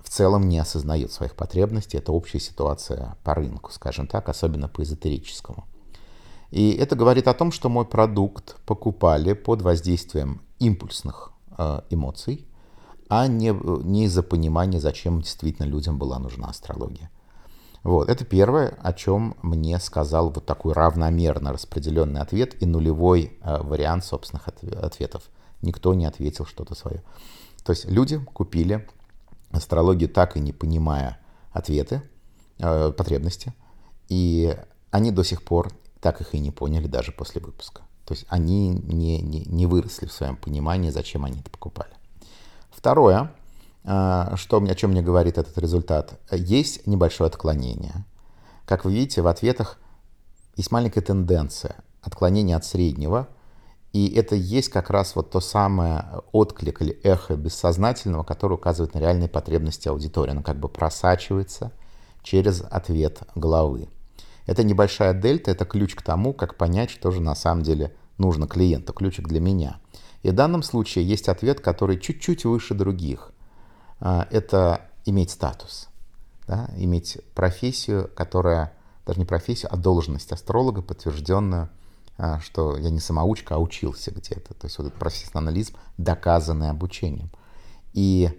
в 0.00 0.10
целом 0.10 0.48
не 0.48 0.58
осознают 0.58 1.12
своих 1.12 1.34
потребностей. 1.34 1.98
Это 1.98 2.12
общая 2.12 2.40
ситуация 2.40 3.16
по 3.24 3.34
рынку, 3.34 3.72
скажем 3.72 4.06
так, 4.06 4.28
особенно 4.28 4.68
по 4.68 4.82
эзотерическому. 4.82 5.64
И 6.50 6.72
это 6.72 6.96
говорит 6.96 7.28
о 7.28 7.34
том, 7.34 7.52
что 7.52 7.68
мой 7.68 7.84
продукт 7.84 8.56
покупали 8.66 9.32
под 9.32 9.62
воздействием 9.62 10.42
импульсных 10.58 11.32
э, 11.58 11.80
эмоций, 11.90 12.46
а 13.08 13.26
не, 13.26 13.50
не 13.84 14.04
из-за 14.04 14.22
понимания, 14.22 14.80
зачем 14.80 15.20
действительно 15.20 15.66
людям 15.66 15.98
была 15.98 16.18
нужна 16.18 16.48
астрология. 16.48 17.10
Вот, 17.82 18.08
это 18.08 18.24
первое, 18.24 18.76
о 18.82 18.92
чем 18.92 19.36
мне 19.42 19.78
сказал 19.78 20.30
вот 20.30 20.44
такой 20.44 20.72
равномерно 20.72 21.52
распределенный 21.52 22.20
ответ 22.20 22.60
и 22.60 22.66
нулевой 22.66 23.38
э, 23.42 23.62
вариант 23.62 24.04
собственных 24.04 24.48
ответов. 24.48 25.22
Никто 25.62 25.94
не 25.94 26.04
ответил 26.04 26.46
что-то 26.46 26.74
свое. 26.74 27.02
То 27.64 27.70
есть 27.72 27.84
люди 27.84 28.18
купили 28.18 28.86
астрологию 29.50 30.08
так 30.08 30.36
и 30.36 30.40
не 30.40 30.52
понимая 30.52 31.18
ответы, 31.52 32.02
э, 32.58 32.92
потребности, 32.92 33.54
и 34.08 34.56
они 34.90 35.10
до 35.10 35.22
сих 35.24 35.42
пор 35.42 35.70
так 36.00 36.20
их 36.20 36.34
и 36.34 36.38
не 36.38 36.50
поняли 36.50 36.86
даже 36.86 37.12
после 37.12 37.40
выпуска. 37.40 37.82
То 38.04 38.14
есть 38.14 38.26
они 38.28 38.68
не, 38.68 39.20
не, 39.20 39.44
не 39.46 39.66
выросли 39.66 40.06
в 40.06 40.12
своем 40.12 40.36
понимании, 40.36 40.90
зачем 40.90 41.24
они 41.24 41.40
это 41.40 41.50
покупали. 41.50 41.90
Второе, 42.70 43.32
а, 43.84 44.36
что, 44.36 44.58
о 44.58 44.74
чем 44.74 44.90
мне 44.90 45.02
говорит 45.02 45.38
этот 45.38 45.58
результат, 45.58 46.20
есть 46.30 46.86
небольшое 46.86 47.28
отклонение. 47.28 48.04
Как 48.64 48.84
вы 48.84 48.92
видите, 48.92 49.22
в 49.22 49.26
ответах 49.26 49.78
есть 50.56 50.70
маленькая 50.70 51.00
тенденция 51.00 51.76
отклонения 52.02 52.56
от 52.56 52.64
среднего, 52.64 53.28
и 53.92 54.12
это 54.14 54.34
есть 54.34 54.68
как 54.68 54.90
раз 54.90 55.16
вот 55.16 55.30
то 55.30 55.40
самое 55.40 56.04
отклик 56.32 56.82
или 56.82 56.92
эхо 57.02 57.34
бессознательного, 57.34 58.24
которое 58.24 58.56
указывает 58.56 58.94
на 58.94 58.98
реальные 58.98 59.28
потребности 59.28 59.88
аудитории. 59.88 60.32
Оно 60.32 60.42
как 60.42 60.58
бы 60.60 60.68
просачивается 60.68 61.72
через 62.22 62.62
ответ 62.70 63.22
головы. 63.34 63.88
Это 64.46 64.62
небольшая 64.62 65.12
дельта, 65.12 65.50
это 65.50 65.64
ключ 65.64 65.94
к 65.94 66.02
тому, 66.02 66.32
как 66.32 66.56
понять, 66.56 66.90
что 66.90 67.10
же 67.10 67.20
на 67.20 67.34
самом 67.34 67.62
деле 67.62 67.94
нужно 68.16 68.46
клиенту, 68.46 68.92
ключик 68.92 69.28
для 69.28 69.40
меня. 69.40 69.80
И 70.22 70.30
в 70.30 70.32
данном 70.32 70.62
случае 70.62 71.06
есть 71.06 71.28
ответ, 71.28 71.60
который 71.60 71.98
чуть-чуть 71.98 72.44
выше 72.44 72.74
других. 72.74 73.32
А, 74.00 74.26
это 74.30 74.88
иметь 75.04 75.30
статус, 75.30 75.88
да, 76.46 76.70
иметь 76.76 77.18
профессию, 77.34 78.10
которая, 78.14 78.72
даже 79.04 79.18
не 79.18 79.24
профессию, 79.24 79.72
а 79.72 79.76
должность 79.76 80.32
астролога, 80.32 80.80
подтвержденную, 80.80 81.68
а, 82.16 82.40
что 82.40 82.76
я 82.76 82.90
не 82.90 83.00
самоучка, 83.00 83.56
а 83.56 83.58
учился 83.58 84.12
где-то. 84.12 84.54
То 84.54 84.66
есть 84.66 84.78
вот 84.78 84.86
этот 84.86 84.98
профессионализм, 84.98 85.74
доказанный 85.98 86.70
обучением. 86.70 87.30
И 87.92 88.30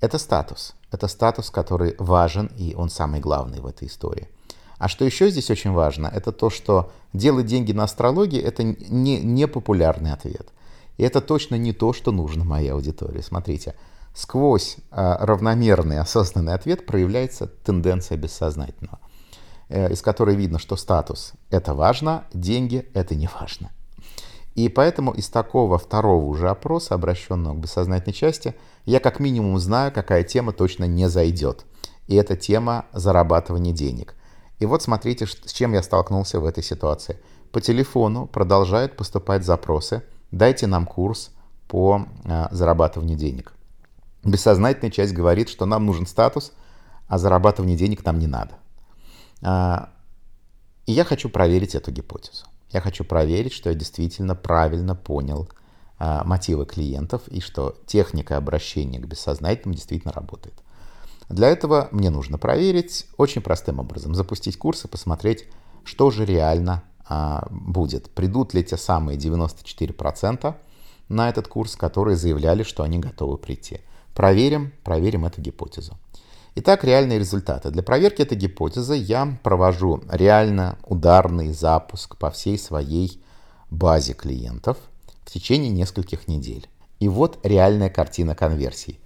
это 0.00 0.18
статус. 0.18 0.74
Это 0.90 1.06
статус, 1.06 1.50
который 1.50 1.94
важен, 1.98 2.50
и 2.56 2.74
он 2.74 2.90
самый 2.90 3.20
главный 3.20 3.60
в 3.60 3.66
этой 3.66 3.86
истории– 3.86 4.28
а 4.82 4.88
что 4.88 5.04
еще 5.04 5.30
здесь 5.30 5.48
очень 5.48 5.70
важно, 5.70 6.10
это 6.12 6.32
то, 6.32 6.50
что 6.50 6.90
делать 7.12 7.46
деньги 7.46 7.70
на 7.70 7.84
астрологии– 7.84 8.40
это 8.42 8.64
не, 8.64 9.20
не 9.20 9.46
популярный 9.46 10.12
ответ. 10.12 10.48
И 10.96 11.04
это 11.04 11.20
точно 11.20 11.54
не 11.54 11.72
то, 11.72 11.92
что 11.92 12.10
нужно 12.10 12.44
моей 12.44 12.72
аудитории. 12.72 13.20
Смотрите, 13.20 13.76
сквозь 14.12 14.78
э, 14.90 15.16
равномерный 15.20 16.00
осознанный 16.00 16.54
ответ 16.54 16.84
проявляется 16.84 17.46
тенденция 17.46 18.18
бессознательного, 18.18 18.98
э, 19.68 19.92
из 19.92 20.02
которой 20.02 20.34
видно, 20.34 20.58
что 20.58 20.74
статус– 20.74 21.34
это 21.50 21.74
важно, 21.74 22.24
деньги– 22.34 22.84
это 22.92 23.14
не 23.14 23.28
важно. 23.32 23.70
И 24.56 24.68
поэтому 24.68 25.12
из 25.12 25.28
такого 25.28 25.78
второго 25.78 26.24
уже 26.24 26.50
опроса, 26.50 26.96
обращенного 26.96 27.54
к 27.54 27.60
бессознательной 27.60 28.14
части, 28.14 28.56
я 28.84 28.98
как 28.98 29.20
минимум 29.20 29.60
знаю, 29.60 29.92
какая 29.92 30.24
тема 30.24 30.52
точно 30.52 30.86
не 30.86 31.08
зайдет. 31.08 31.66
И 32.08 32.16
это 32.16 32.34
тема 32.34 32.86
зарабатывания 32.92 33.72
денег– 33.72 34.16
и 34.62 34.66
вот 34.66 34.80
смотрите, 34.80 35.26
с 35.26 35.52
чем 35.52 35.72
я 35.72 35.82
столкнулся 35.82 36.38
в 36.38 36.46
этой 36.46 36.62
ситуации. 36.62 37.18
По 37.50 37.60
телефону 37.60 38.28
продолжают 38.28 38.96
поступать 38.96 39.44
запросы 39.44 40.04
«дайте 40.30 40.68
нам 40.68 40.86
курс 40.86 41.32
по 41.66 42.06
э, 42.24 42.46
зарабатыванию 42.52 43.18
денег». 43.18 43.54
Бессознательная 44.22 44.92
часть 44.92 45.14
говорит, 45.14 45.48
что 45.48 45.66
нам 45.66 45.84
нужен 45.84 46.06
статус, 46.06 46.52
а 47.08 47.18
зарабатывание 47.18 47.76
денег 47.76 48.04
нам 48.04 48.20
не 48.20 48.28
надо. 48.28 48.52
А, 49.42 49.88
и 50.86 50.92
я 50.92 51.02
хочу 51.02 51.28
проверить 51.28 51.74
эту 51.74 51.90
гипотезу. 51.90 52.46
Я 52.70 52.80
хочу 52.80 53.04
проверить, 53.04 53.52
что 53.52 53.68
я 53.68 53.74
действительно 53.74 54.36
правильно 54.36 54.94
понял 54.94 55.48
а, 55.98 56.22
мотивы 56.22 56.66
клиентов 56.66 57.26
и 57.26 57.40
что 57.40 57.74
техника 57.86 58.36
обращения 58.36 59.00
к 59.00 59.06
бессознательному 59.06 59.74
действительно 59.74 60.12
работает. 60.12 60.54
Для 61.28 61.48
этого 61.48 61.88
мне 61.92 62.10
нужно 62.10 62.38
проверить 62.38 63.06
очень 63.16 63.42
простым 63.42 63.78
образом, 63.78 64.14
запустить 64.14 64.56
курс 64.58 64.84
и 64.84 64.88
посмотреть, 64.88 65.46
что 65.84 66.10
же 66.10 66.24
реально 66.24 66.82
а, 67.08 67.46
будет. 67.50 68.10
Придут 68.10 68.54
ли 68.54 68.64
те 68.64 68.76
самые 68.76 69.18
94% 69.18 70.54
на 71.08 71.28
этот 71.28 71.48
курс, 71.48 71.76
которые 71.76 72.16
заявляли, 72.16 72.62
что 72.62 72.82
они 72.82 72.98
готовы 72.98 73.38
прийти. 73.38 73.80
Проверим, 74.14 74.72
проверим 74.84 75.24
эту 75.24 75.40
гипотезу. 75.40 75.96
Итак, 76.54 76.84
реальные 76.84 77.18
результаты. 77.18 77.70
Для 77.70 77.82
проверки 77.82 78.20
этой 78.20 78.36
гипотезы 78.36 78.94
я 78.94 79.38
провожу 79.42 80.02
реально 80.10 80.78
ударный 80.86 81.52
запуск 81.52 82.16
по 82.16 82.30
всей 82.30 82.58
своей 82.58 83.22
базе 83.70 84.12
клиентов 84.12 84.76
в 85.24 85.30
течение 85.30 85.70
нескольких 85.70 86.28
недель. 86.28 86.68
И 87.00 87.08
вот 87.08 87.38
реальная 87.42 87.88
картина 87.88 88.34
конверсии. 88.34 89.00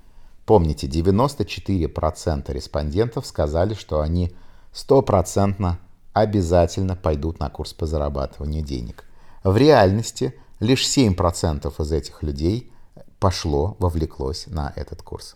Помните, 0.46 0.86
94% 0.86 2.52
респондентов 2.52 3.26
сказали, 3.26 3.74
что 3.74 4.00
они 4.00 4.32
стопроцентно 4.72 5.80
обязательно 6.12 6.94
пойдут 6.94 7.40
на 7.40 7.50
курс 7.50 7.74
по 7.74 7.84
зарабатыванию 7.84 8.62
денег. 8.62 9.04
В 9.42 9.56
реальности 9.56 10.34
лишь 10.60 10.86
7% 10.86 11.82
из 11.82 11.92
этих 11.92 12.22
людей 12.22 12.72
пошло, 13.18 13.76
вовлеклось 13.80 14.46
на 14.46 14.72
этот 14.76 15.02
курс. 15.02 15.34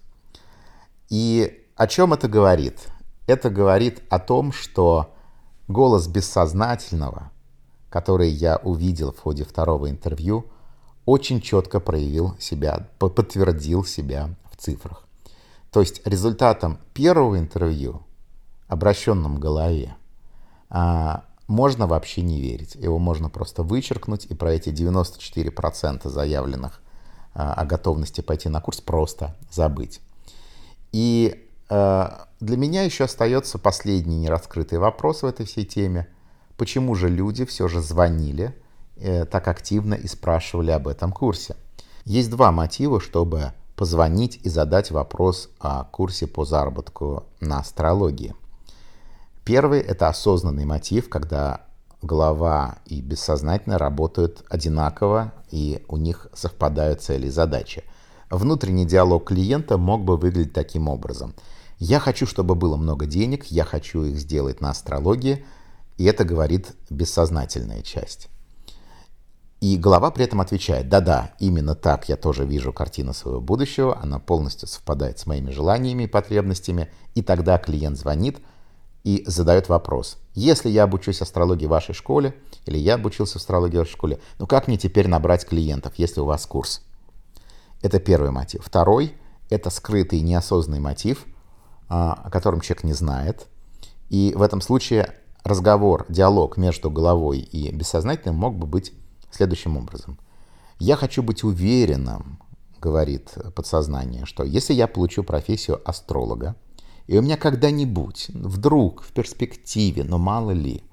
И 1.08 1.66
о 1.74 1.88
чем 1.88 2.12
это 2.12 2.28
говорит? 2.28 2.78
Это 3.26 3.50
говорит 3.50 4.02
о 4.10 4.20
том, 4.20 4.52
что 4.52 5.12
голос 5.66 6.06
бессознательного, 6.06 7.32
который 7.88 8.28
я 8.28 8.58
увидел 8.58 9.12
в 9.12 9.18
ходе 9.18 9.44
второго 9.44 9.90
интервью, 9.90 10.46
очень 11.04 11.40
четко 11.40 11.80
проявил 11.80 12.36
себя, 12.38 12.88
подтвердил 12.98 13.84
себя 13.84 14.30
цифрах. 14.60 15.06
То 15.70 15.80
есть 15.80 16.06
результатом 16.06 16.78
первого 16.94 17.38
интервью, 17.38 18.02
обращенном 18.68 19.38
голове, 19.38 19.96
а, 20.68 21.24
можно 21.46 21.86
вообще 21.86 22.22
не 22.22 22.40
верить. 22.40 22.74
Его 22.76 22.98
можно 22.98 23.28
просто 23.28 23.62
вычеркнуть 23.62 24.26
и 24.26 24.34
про 24.34 24.52
эти 24.52 24.70
94% 24.70 26.08
заявленных 26.08 26.80
а, 27.34 27.54
о 27.54 27.64
готовности 27.64 28.20
пойти 28.20 28.48
на 28.48 28.60
курс 28.60 28.80
просто 28.80 29.36
забыть. 29.50 30.00
И 30.92 31.48
а, 31.68 32.28
для 32.40 32.56
меня 32.56 32.82
еще 32.82 33.04
остается 33.04 33.58
последний 33.58 34.16
нераскрытый 34.16 34.78
вопрос 34.78 35.22
в 35.22 35.26
этой 35.26 35.46
всей 35.46 35.64
теме. 35.64 36.08
Почему 36.56 36.94
же 36.94 37.08
люди 37.08 37.44
все 37.44 37.68
же 37.68 37.80
звонили 37.80 38.54
э, 38.96 39.24
так 39.24 39.48
активно 39.48 39.94
и 39.94 40.06
спрашивали 40.06 40.72
об 40.72 40.88
этом 40.88 41.10
курсе? 41.10 41.56
Есть 42.04 42.30
два 42.30 42.52
мотива, 42.52 43.00
чтобы 43.00 43.52
позвонить 43.80 44.38
и 44.42 44.50
задать 44.50 44.90
вопрос 44.90 45.48
о 45.58 45.84
курсе 45.84 46.26
по 46.26 46.44
заработку 46.44 47.24
на 47.40 47.60
астрологии. 47.60 48.34
Первый– 49.42 49.80
это 49.92 50.08
осознанный 50.08 50.66
мотив, 50.66 51.08
когда 51.08 51.62
голова 52.02 52.76
и 52.84 53.00
бессознательно 53.00 53.78
работают 53.78 54.44
одинаково, 54.50 55.32
и 55.50 55.82
у 55.88 55.96
них 55.96 56.26
совпадают 56.34 57.00
цели 57.00 57.28
и 57.28 57.30
задачи. 57.30 57.82
Внутренний 58.28 58.84
диалог 58.84 59.28
клиента 59.28 59.78
мог 59.78 60.04
бы 60.04 60.18
выглядеть 60.18 60.52
таким 60.52 60.86
образом. 60.86 61.34
Я 61.78 62.00
хочу, 62.00 62.26
чтобы 62.26 62.54
было 62.56 62.76
много 62.76 63.06
денег, 63.06 63.46
я 63.46 63.64
хочу 63.64 64.04
их 64.04 64.18
сделать 64.18 64.60
на 64.60 64.68
астрологии, 64.68 65.42
и 65.96 66.04
это 66.04 66.24
говорит 66.24 66.74
бессознательная 66.90 67.80
часть. 67.80 68.28
И 69.60 69.76
голова 69.76 70.10
при 70.10 70.24
этом 70.24 70.40
отвечает, 70.40 70.88
да-да, 70.88 71.32
именно 71.38 71.74
так 71.74 72.08
я 72.08 72.16
тоже 72.16 72.46
вижу 72.46 72.72
картину 72.72 73.12
своего 73.12 73.42
будущего, 73.42 73.98
она 74.00 74.18
полностью 74.18 74.66
совпадает 74.66 75.18
с 75.18 75.26
моими 75.26 75.50
желаниями 75.50 76.04
и 76.04 76.06
потребностями, 76.06 76.90
и 77.14 77.22
тогда 77.22 77.58
клиент 77.58 77.98
звонит 77.98 78.40
и 79.04 79.22
задает 79.26 79.68
вопрос. 79.68 80.16
Если 80.34 80.70
я 80.70 80.84
обучусь 80.84 81.20
астрологии 81.20 81.66
в 81.66 81.70
вашей 81.70 81.94
школе, 81.94 82.34
или 82.64 82.78
я 82.78 82.94
обучился 82.94 83.38
астрологии 83.38 83.76
в 83.76 83.80
вашей 83.80 83.92
школе, 83.92 84.18
ну 84.38 84.46
как 84.46 84.66
мне 84.66 84.78
теперь 84.78 85.08
набрать 85.08 85.46
клиентов, 85.46 85.94
если 85.96 86.20
у 86.20 86.24
вас 86.24 86.46
курс? 86.46 86.82
Это 87.82 88.00
первый 88.00 88.30
мотив. 88.30 88.64
Второй– 88.64 89.14
это 89.50 89.68
скрытый 89.68 90.20
неосознанный 90.20 90.80
мотив, 90.80 91.26
а, 91.88 92.14
о 92.14 92.30
котором 92.30 92.60
человек 92.62 92.84
не 92.84 92.92
знает. 92.94 93.46
И 94.08 94.32
в 94.34 94.42
этом 94.42 94.62
случае 94.62 95.14
разговор, 95.44 96.06
диалог 96.08 96.56
между 96.56 96.90
головой 96.90 97.40
и 97.40 97.70
бессознательным 97.72 98.36
мог 98.36 98.56
бы 98.56 98.66
быть 98.66 98.92
следующим 99.30 99.76
образом. 99.76 100.18
«Я 100.78 100.96
хочу 100.96 101.22
быть 101.22 101.44
уверенным,— 101.44 102.38
говорит 102.80 103.34
подсознание,— 103.54 104.24
что 104.26 104.44
если 104.44 104.72
я 104.72 104.86
получу 104.86 105.22
профессию 105.22 105.80
астролога, 105.84 106.56
и 107.06 107.18
у 107.18 107.22
меня 107.22 107.36
когда-нибудь, 107.36 108.28
вдруг, 108.28 109.02
в 109.02 109.12
перспективе, 109.12 110.04
но 110.04 110.16
мало 110.16 110.52
ли, 110.52 110.84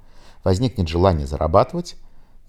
возникнет 0.43 0.88
желание 0.88 1.28
зарабатывать, 1.28 1.95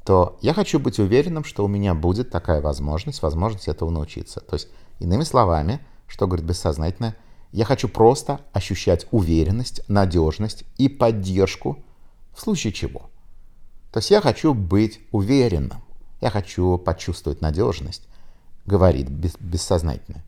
то 0.04 0.38
я 0.40 0.54
хочу 0.54 0.80
быть 0.80 0.98
уверенным, 0.98 1.44
что 1.44 1.64
у 1.64 1.68
меня 1.68 1.94
будет 1.94 2.30
такая 2.30 2.62
возможность, 2.62 3.20
возможность 3.20 3.68
этого 3.68 3.90
научиться. 3.90 4.40
То 4.40 4.54
есть, 4.54 4.68
иными 5.00 5.22
словами, 5.22 5.80
что 6.06 6.26
говорит 6.26 6.46
бессознательное, 6.46 7.14
я 7.52 7.64
хочу 7.64 7.88
просто 7.88 8.40
ощущать 8.52 9.06
уверенность, 9.10 9.82
надежность 9.88 10.64
и 10.78 10.88
поддержку 10.88 11.84
в 12.34 12.40
случае 12.40 12.72
чего. 12.72 13.10
То 13.92 13.98
есть 13.98 14.10
я 14.10 14.20
хочу 14.20 14.54
быть 14.54 15.00
уверенным, 15.12 15.82
я 16.20 16.30
хочу 16.30 16.78
почувствовать 16.78 17.40
надежность, 17.40 18.08
говорит 18.66 19.08
бессознательное. 19.08 20.24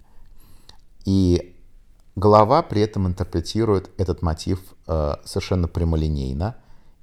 И 1.05 1.57
голова 2.17 2.63
при 2.63 2.83
этом 2.83 3.07
интерпретирует 3.07 3.91
этот 3.99 4.23
мотив 4.23 4.61
э, 4.87 5.17
совершенно 5.25 5.69
прямолинейно, 5.69 6.57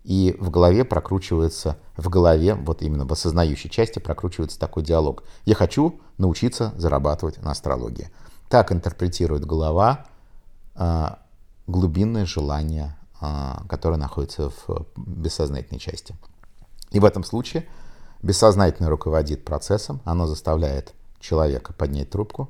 и 0.03 0.37
в 0.39 0.49
голове 0.49 0.85
прокручивается, 0.85 1.77
в 1.97 2.07
голове, 2.09 2.55
вот 2.55 2.81
именно 2.81 3.05
в 3.05 3.11
осознающей 3.11 3.69
части 3.69 3.99
прокручивается 3.99 4.57
такой 4.57 4.83
диалог. 4.83 5.23
Я 5.43 5.53
хочу 5.53 5.99
научиться 6.17 6.73
зарабатывать 6.77 7.43
на 7.43 7.51
астрологии. 7.51 8.09
Так 8.47 8.71
интерпретирует 8.71 9.45
голова 9.45 10.05
э, 10.75 11.07
глубинное 11.67 12.25
желание, 12.25 12.95
э, 13.19 13.55
которое 13.67 13.97
находится 13.97 14.49
в 14.49 14.87
бессознательной 14.95 15.79
части. 15.79 16.15
И 16.91 16.99
в 16.99 17.05
этом 17.05 17.23
случае 17.23 17.67
бессознательно 18.21 18.89
руководит 18.89 19.45
процессом, 19.45 20.01
оно 20.05 20.27
заставляет 20.27 20.93
человека 21.19 21.73
поднять 21.73 22.09
трубку, 22.09 22.49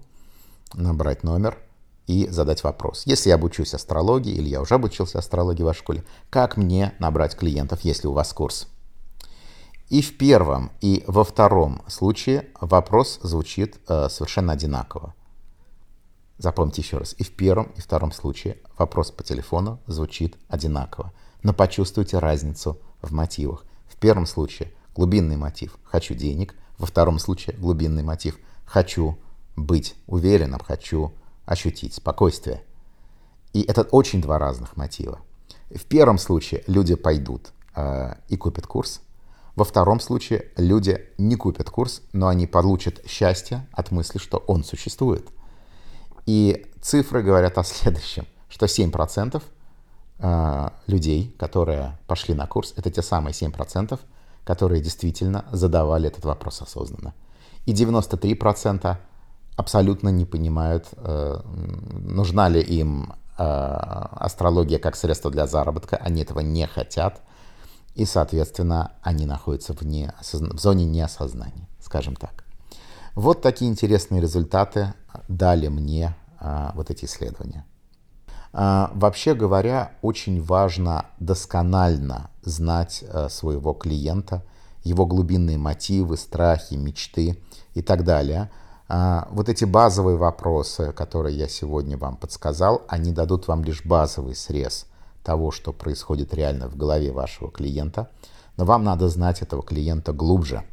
набрать 0.73 1.23
номер 1.23 1.57
и 2.05 2.27
задать 2.27 2.63
вопрос. 2.63 3.03
Если 3.05 3.29
я 3.29 3.35
обучусь 3.35 3.73
астрологии 3.73 4.33
или 4.33 4.47
я 4.47 4.61
уже 4.61 4.75
обучился 4.75 5.19
астрологии 5.19 5.63
в 5.63 5.73
школе, 5.73 6.03
как 6.29 6.57
мне 6.57 6.93
набрать 6.99 7.35
клиентов, 7.35 7.81
если 7.81 8.07
у 8.07 8.13
вас 8.13 8.33
курс? 8.33 8.67
И 9.89 10.01
в 10.01 10.17
первом, 10.17 10.71
и 10.81 11.03
во 11.07 11.23
втором 11.23 11.81
случае 11.87 12.49
вопрос 12.59 13.19
звучит 13.23 13.77
э, 13.87 14.09
совершенно 14.09 14.53
одинаково. 14.53 15.13
Запомните 16.37 16.81
еще 16.81 16.97
раз, 16.97 17.15
и 17.17 17.23
в 17.23 17.31
первом, 17.35 17.71
и 17.77 17.81
втором 17.81 18.11
случае 18.11 18.57
вопрос 18.77 19.11
по 19.11 19.23
телефону 19.23 19.79
звучит 19.87 20.35
одинаково. 20.49 21.13
Но 21.41 21.53
почувствуйте 21.53 22.19
разницу 22.19 22.77
в 23.01 23.13
мотивах. 23.13 23.63
В 23.97 23.99
первом 23.99 24.27
случае 24.27 24.71
глубинный 24.95 25.37
мотив 25.37 25.75
«хочу 25.83 26.13
денег», 26.13 26.53
во 26.77 26.85
втором 26.85 27.17
случае 27.17 27.55
глубинный 27.57 28.03
мотив 28.03 28.37
«хочу 28.63 29.17
быть 29.55 29.95
уверенным, 30.05 30.59
хочу 30.59 31.13
ощутить 31.47 31.95
спокойствие». 31.95 32.61
И 33.53 33.63
это 33.63 33.81
очень 33.81 34.21
два 34.21 34.37
разных 34.37 34.77
мотива. 34.77 35.19
В 35.71 35.83
первом 35.85 36.19
случае 36.19 36.63
люди 36.67 36.93
пойдут 36.93 37.53
э, 37.75 38.13
и 38.29 38.37
купят 38.37 38.67
курс. 38.67 39.01
Во 39.55 39.65
втором 39.65 39.99
случае 39.99 40.51
люди 40.57 41.09
не 41.17 41.35
купят 41.35 41.71
курс, 41.71 42.03
но 42.13 42.27
они 42.27 42.45
получат 42.45 43.03
счастье 43.07 43.67
от 43.71 43.89
мысли, 43.89 44.19
что 44.19 44.37
он 44.45 44.63
существует. 44.63 45.27
И 46.27 46.67
цифры 46.83 47.23
говорят 47.23 47.57
о 47.57 47.63
следующем, 47.63 48.27
что 48.47 48.67
7% 48.67 49.41
э, 50.19 50.69
людей, 50.87 51.35
которые 51.37 51.97
пошли 52.07 52.33
на 52.33 52.47
курс, 52.47 52.73
это 52.75 52.89
те 52.91 53.01
самые 53.01 53.33
7%, 53.33 53.99
которые 54.43 54.81
действительно 54.81 55.45
задавали 55.51 56.07
этот 56.07 56.25
вопрос 56.25 56.61
осознанно. 56.61 57.13
И 57.65 57.73
93% 57.73 58.97
абсолютно 59.57 60.09
не 60.09 60.25
понимают, 60.25 60.87
э, 60.95 61.39
нужна 61.45 62.47
ли 62.47 62.61
им 62.61 63.13
э, 63.37 63.43
астрология 63.43 64.79
как 64.79 64.95
средство 64.95 65.29
для 65.31 65.47
заработка. 65.47 65.97
Они 65.97 66.21
этого 66.21 66.39
не 66.39 66.65
хотят. 66.67 67.21
И, 67.95 68.05
соответственно, 68.05 68.91
они 69.01 69.25
находятся 69.25 69.73
вне, 69.73 70.13
в 70.21 70.59
зоне 70.59 70.85
неосознания, 70.85 71.67
скажем 71.79 72.15
так. 72.15 72.43
Вот 73.15 73.41
такие 73.41 73.71
интересные 73.71 74.21
результаты 74.21 74.93
дали 75.27 75.67
мне 75.67 76.15
э, 76.39 76.69
вот 76.75 76.91
эти 76.91 77.05
исследования. 77.05 77.65
Вообще 78.53 79.35
говоря, 79.35 79.91
очень 80.01 80.41
важно 80.41 81.05
досконально 81.19 82.29
знать 82.43 83.03
своего 83.29 83.73
клиента, 83.73 84.43
его 84.83 85.05
глубинные 85.05 85.57
мотивы, 85.57 86.17
страхи, 86.17 86.75
мечты 86.75 87.39
и 87.73 87.81
так 87.81 88.03
далее. 88.03 88.49
А, 88.89 89.27
вот 89.31 89.49
эти 89.49 89.65
базовые 89.65 90.17
вопросы, 90.17 90.93
которые 90.93 91.37
я 91.37 91.47
сегодня 91.47 91.97
вам 91.97 92.15
подсказал, 92.15 92.83
они 92.87 93.11
дадут 93.11 93.47
вам 93.47 93.63
лишь 93.63 93.83
базовый 93.83 94.35
срез 94.35 94.85
того, 95.23 95.51
что 95.51 95.73
происходит 95.73 96.33
реально 96.33 96.69
в 96.69 96.77
голове 96.77 97.11
вашего 97.11 97.51
клиента. 97.51 98.09
Но 98.55 98.65
вам 98.65 98.83
надо 98.83 99.09
знать 99.09 99.41
этого 99.41 99.61
клиента 99.61 100.13
глубже, 100.13 100.63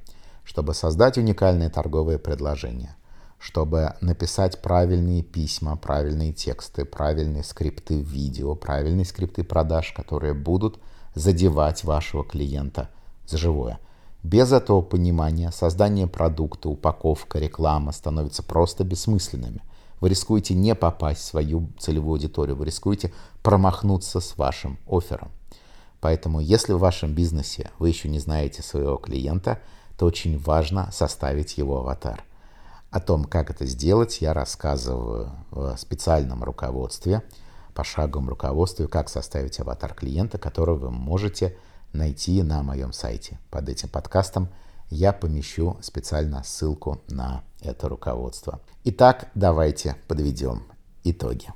чтобы 0.45 0.75
создать 0.75 1.19
уникальное 1.19 1.71
торговое 1.71 2.19
предложение, 2.19 2.95
чтобы 3.38 3.94
написать 4.01 4.62
правильные 4.62 5.23
письма, 5.23 5.77
правильные 5.77 6.33
тексты, 6.33 6.85
правильные 6.85 7.44
скрипты 7.44 8.01
видео, 8.01 8.55
правильные 8.55 9.05
скрипты 9.05 9.44
продаж, 9.44 9.92
которые 9.92 10.35
будут 10.35 10.79
задевать 11.14 11.85
вашего 11.85 12.25
клиента 12.25 12.90
за 13.27 13.38
живое. 13.38 13.79
Без 14.23 14.53
этого 14.53 14.81
понимания 14.81 15.51
создание 15.53 16.07
продукта, 16.07 16.70
упаковка, 16.70 17.38
реклама 17.38 17.92
становятся 17.92 18.42
просто 18.42 18.83
бессмысленными. 18.83 19.62
Вы 20.01 20.09
рискуете 20.09 20.55
не 20.55 20.75
попасть 20.75 21.20
в 21.20 21.25
свою 21.25 21.68
целевую 21.79 22.14
аудиторию, 22.14 22.57
вы 22.57 22.64
рискуете 22.64 23.12
промахнуться 23.42 24.20
с 24.20 24.37
вашим 24.38 24.79
оффером. 24.87 25.31
Поэтому, 26.01 26.40
если 26.40 26.73
в 26.73 26.79
вашем 26.79 27.14
бизнесе 27.14 27.70
вы 27.79 27.88
еще 27.88 28.09
не 28.09 28.18
знаете 28.18 28.62
своего 28.62 28.97
клиента, 28.97 29.61
то 29.97 30.07
очень 30.07 30.38
важно 30.38 30.90
составить 30.92 31.57
его 31.57 31.79
аватар. 31.79 32.25
О 32.95 33.01
том, 33.01 33.25
как 33.25 33.51
это 33.51 33.67
сделать, 33.67 34.21
я 34.21 34.33
рассказываю 34.33 35.33
в 35.51 35.77
специальном 35.77 36.45
руководстве, 36.45 37.25
пошаговом 37.75 38.29
руководстве, 38.29 38.87
как 38.87 39.09
составить 39.09 39.59
аватар 39.59 39.95
клиента, 39.95 40.39
который 40.39 40.77
вы 40.77 40.93
можете 40.93 41.59
найти 41.93 42.41
на 42.45 42.63
моем 42.63 42.93
сайте. 42.93 43.41
Под 43.51 43.69
этим 43.69 43.89
подкастом 43.89 44.49
я 44.91 45.13
помещу 45.13 45.77
специально 45.81 46.45
ссылку 46.45 47.03
на 47.09 47.43
это 47.61 47.89
руководство. 47.89 48.61
Итак, 48.85 49.29
давайте 49.35 49.97
подведем 50.07 50.63
итоги. 51.03 51.49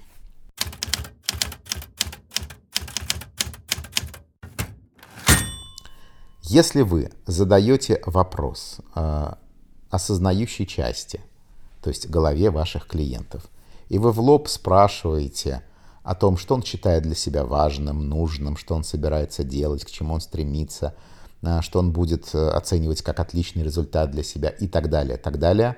Если 6.42 6.82
вы 6.82 7.12
задаете 7.26 8.02
вопрос 8.06 8.80
э, 8.96 9.34
осознающей 9.90 10.66
части, 10.66 11.20
то 11.82 11.90
есть 11.90 12.08
голове 12.08 12.50
ваших 12.50 12.86
клиентов, 12.86 13.44
и 13.88 13.98
вы 13.98 14.12
в 14.12 14.20
лоб 14.20 14.48
спрашиваете, 14.48 15.62
о 16.08 16.14
том, 16.14 16.38
что 16.38 16.54
он 16.54 16.62
считает 16.62 17.02
для 17.02 17.14
себя 17.14 17.44
важным, 17.44 18.08
нужным, 18.08 18.56
что 18.56 18.74
он 18.74 18.82
собирается 18.82 19.44
делать, 19.44 19.84
к 19.84 19.90
чему 19.90 20.14
он 20.14 20.22
стремится, 20.22 20.94
а, 21.42 21.60
что 21.60 21.80
он 21.80 21.92
будет 21.92 22.34
э, 22.34 22.48
оценивать 22.48 23.02
как 23.02 23.20
отличный 23.20 23.62
результат 23.62 24.10
для 24.10 24.22
себя 24.22 24.48
и 24.48 24.66
так 24.68 24.88
далее, 24.88 25.18
так 25.18 25.38
далее, 25.38 25.76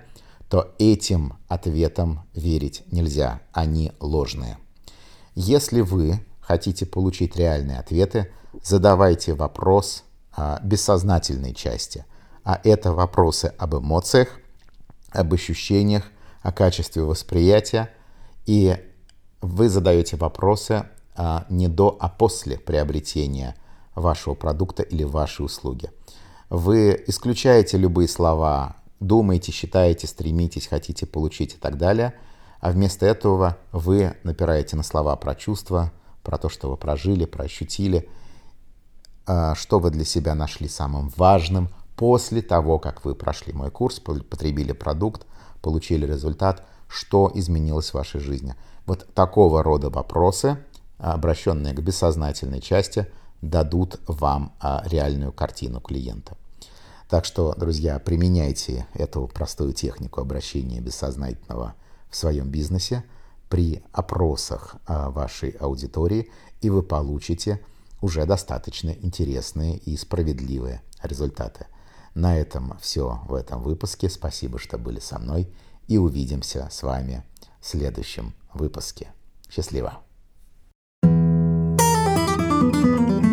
то 0.48 0.72
этим 0.78 1.34
ответам 1.48 2.28
верить 2.32 2.84
нельзя, 2.92 3.40
они 3.52 3.90
ложные. 3.98 4.58
Если 5.34 5.80
вы 5.80 6.24
хотите 6.40 6.86
получить 6.86 7.34
реальные 7.34 7.80
ответы, 7.80 8.30
задавайте 8.62 9.34
вопрос 9.34 10.04
о 10.30 10.60
бессознательной 10.62 11.54
части, 11.54 12.04
а 12.44 12.60
это 12.64 12.92
вопросы 12.92 13.52
об 13.58 13.76
эмоциях, 13.76 14.38
об 15.10 15.32
ощущениях, 15.32 16.04
о 16.42 16.52
качестве 16.52 17.02
восприятия, 17.02 17.90
и 18.46 18.76
вы 19.40 19.68
задаете 19.68 20.16
вопросы 20.16 20.86
а, 21.16 21.46
не 21.48 21.68
до, 21.68 21.96
а 22.00 22.08
после 22.08 22.58
приобретения 22.58 23.56
вашего 23.94 24.34
продукта 24.34 24.82
или 24.82 25.04
вашей 25.04 25.44
услуги. 25.44 25.90
Вы 26.48 27.02
исключаете 27.06 27.76
любые 27.76 28.08
слова 28.08 28.76
«думаете», 29.00 29.52
«считаете», 29.52 30.06
«стремитесь», 30.06 30.66
«хотите 30.66 31.06
получить» 31.06 31.54
и 31.54 31.58
так 31.58 31.76
далее, 31.76 32.14
а 32.60 32.70
вместо 32.70 33.06
этого 33.06 33.56
вы 33.72 34.14
напираете 34.22 34.76
на 34.76 34.82
слова 34.82 35.16
про 35.16 35.34
чувства, 35.34 35.92
про 36.22 36.38
то, 36.38 36.48
что 36.48 36.70
вы 36.70 36.76
прожили, 36.76 37.24
проощутили, 37.24 38.08
а, 39.26 39.54
что 39.54 39.78
вы 39.78 39.90
для 39.90 40.04
себя 40.04 40.34
нашли 40.34 40.68
самым 40.68 41.08
важным 41.16 41.68
после 41.96 42.42
того, 42.42 42.78
как 42.78 43.04
вы 43.04 43.14
прошли 43.14 43.52
мой 43.52 43.70
курс, 43.70 44.00
потребили 44.00 44.72
продукт, 44.72 45.26
получили 45.62 46.06
результат, 46.06 46.64
что 46.88 47.30
изменилось 47.34 47.90
в 47.90 47.94
вашей 47.94 48.20
жизни. 48.20 48.54
Вот 48.86 49.06
такого 49.14 49.62
рода 49.62 49.90
вопросы, 49.90 50.58
обращенные 50.98 51.74
к 51.74 51.80
бессознательной 51.80 52.60
части, 52.60 53.06
дадут 53.42 54.00
вам 54.06 54.52
а, 54.60 54.82
реальную 54.86 55.32
картину 55.32 55.80
клиента. 55.80 56.36
Так 57.08 57.24
что, 57.24 57.54
друзья, 57.56 57.98
применяйте 57.98 58.86
эту 58.94 59.26
простую 59.26 59.72
технику 59.72 60.20
обращения 60.20 60.80
бессознательного 60.80 61.74
в 62.08 62.16
своем 62.16 62.50
бизнесе 62.50 63.04
при 63.48 63.82
опросах 63.92 64.76
а, 64.86 65.10
вашей 65.10 65.50
аудитории, 65.50 66.30
и 66.60 66.70
вы 66.70 66.82
получите 66.82 67.60
уже 68.00 68.24
достаточно 68.26 68.90
интересные 68.90 69.76
и 69.76 69.96
справедливые 69.96 70.82
результаты. 71.02 71.66
На 72.14 72.36
этом 72.36 72.76
все 72.80 73.20
в 73.26 73.34
этом 73.34 73.62
выпуске. 73.62 74.08
Спасибо, 74.08 74.58
что 74.58 74.78
были 74.78 75.00
со 75.00 75.18
мной. 75.18 75.48
И 75.86 75.98
увидимся 75.98 76.68
с 76.70 76.82
вами 76.82 77.24
в 77.60 77.66
следующем 77.66 78.34
выпуске. 78.54 79.12
Счастливо! 79.48 80.00
thank 82.62 83.24
you 83.24 83.29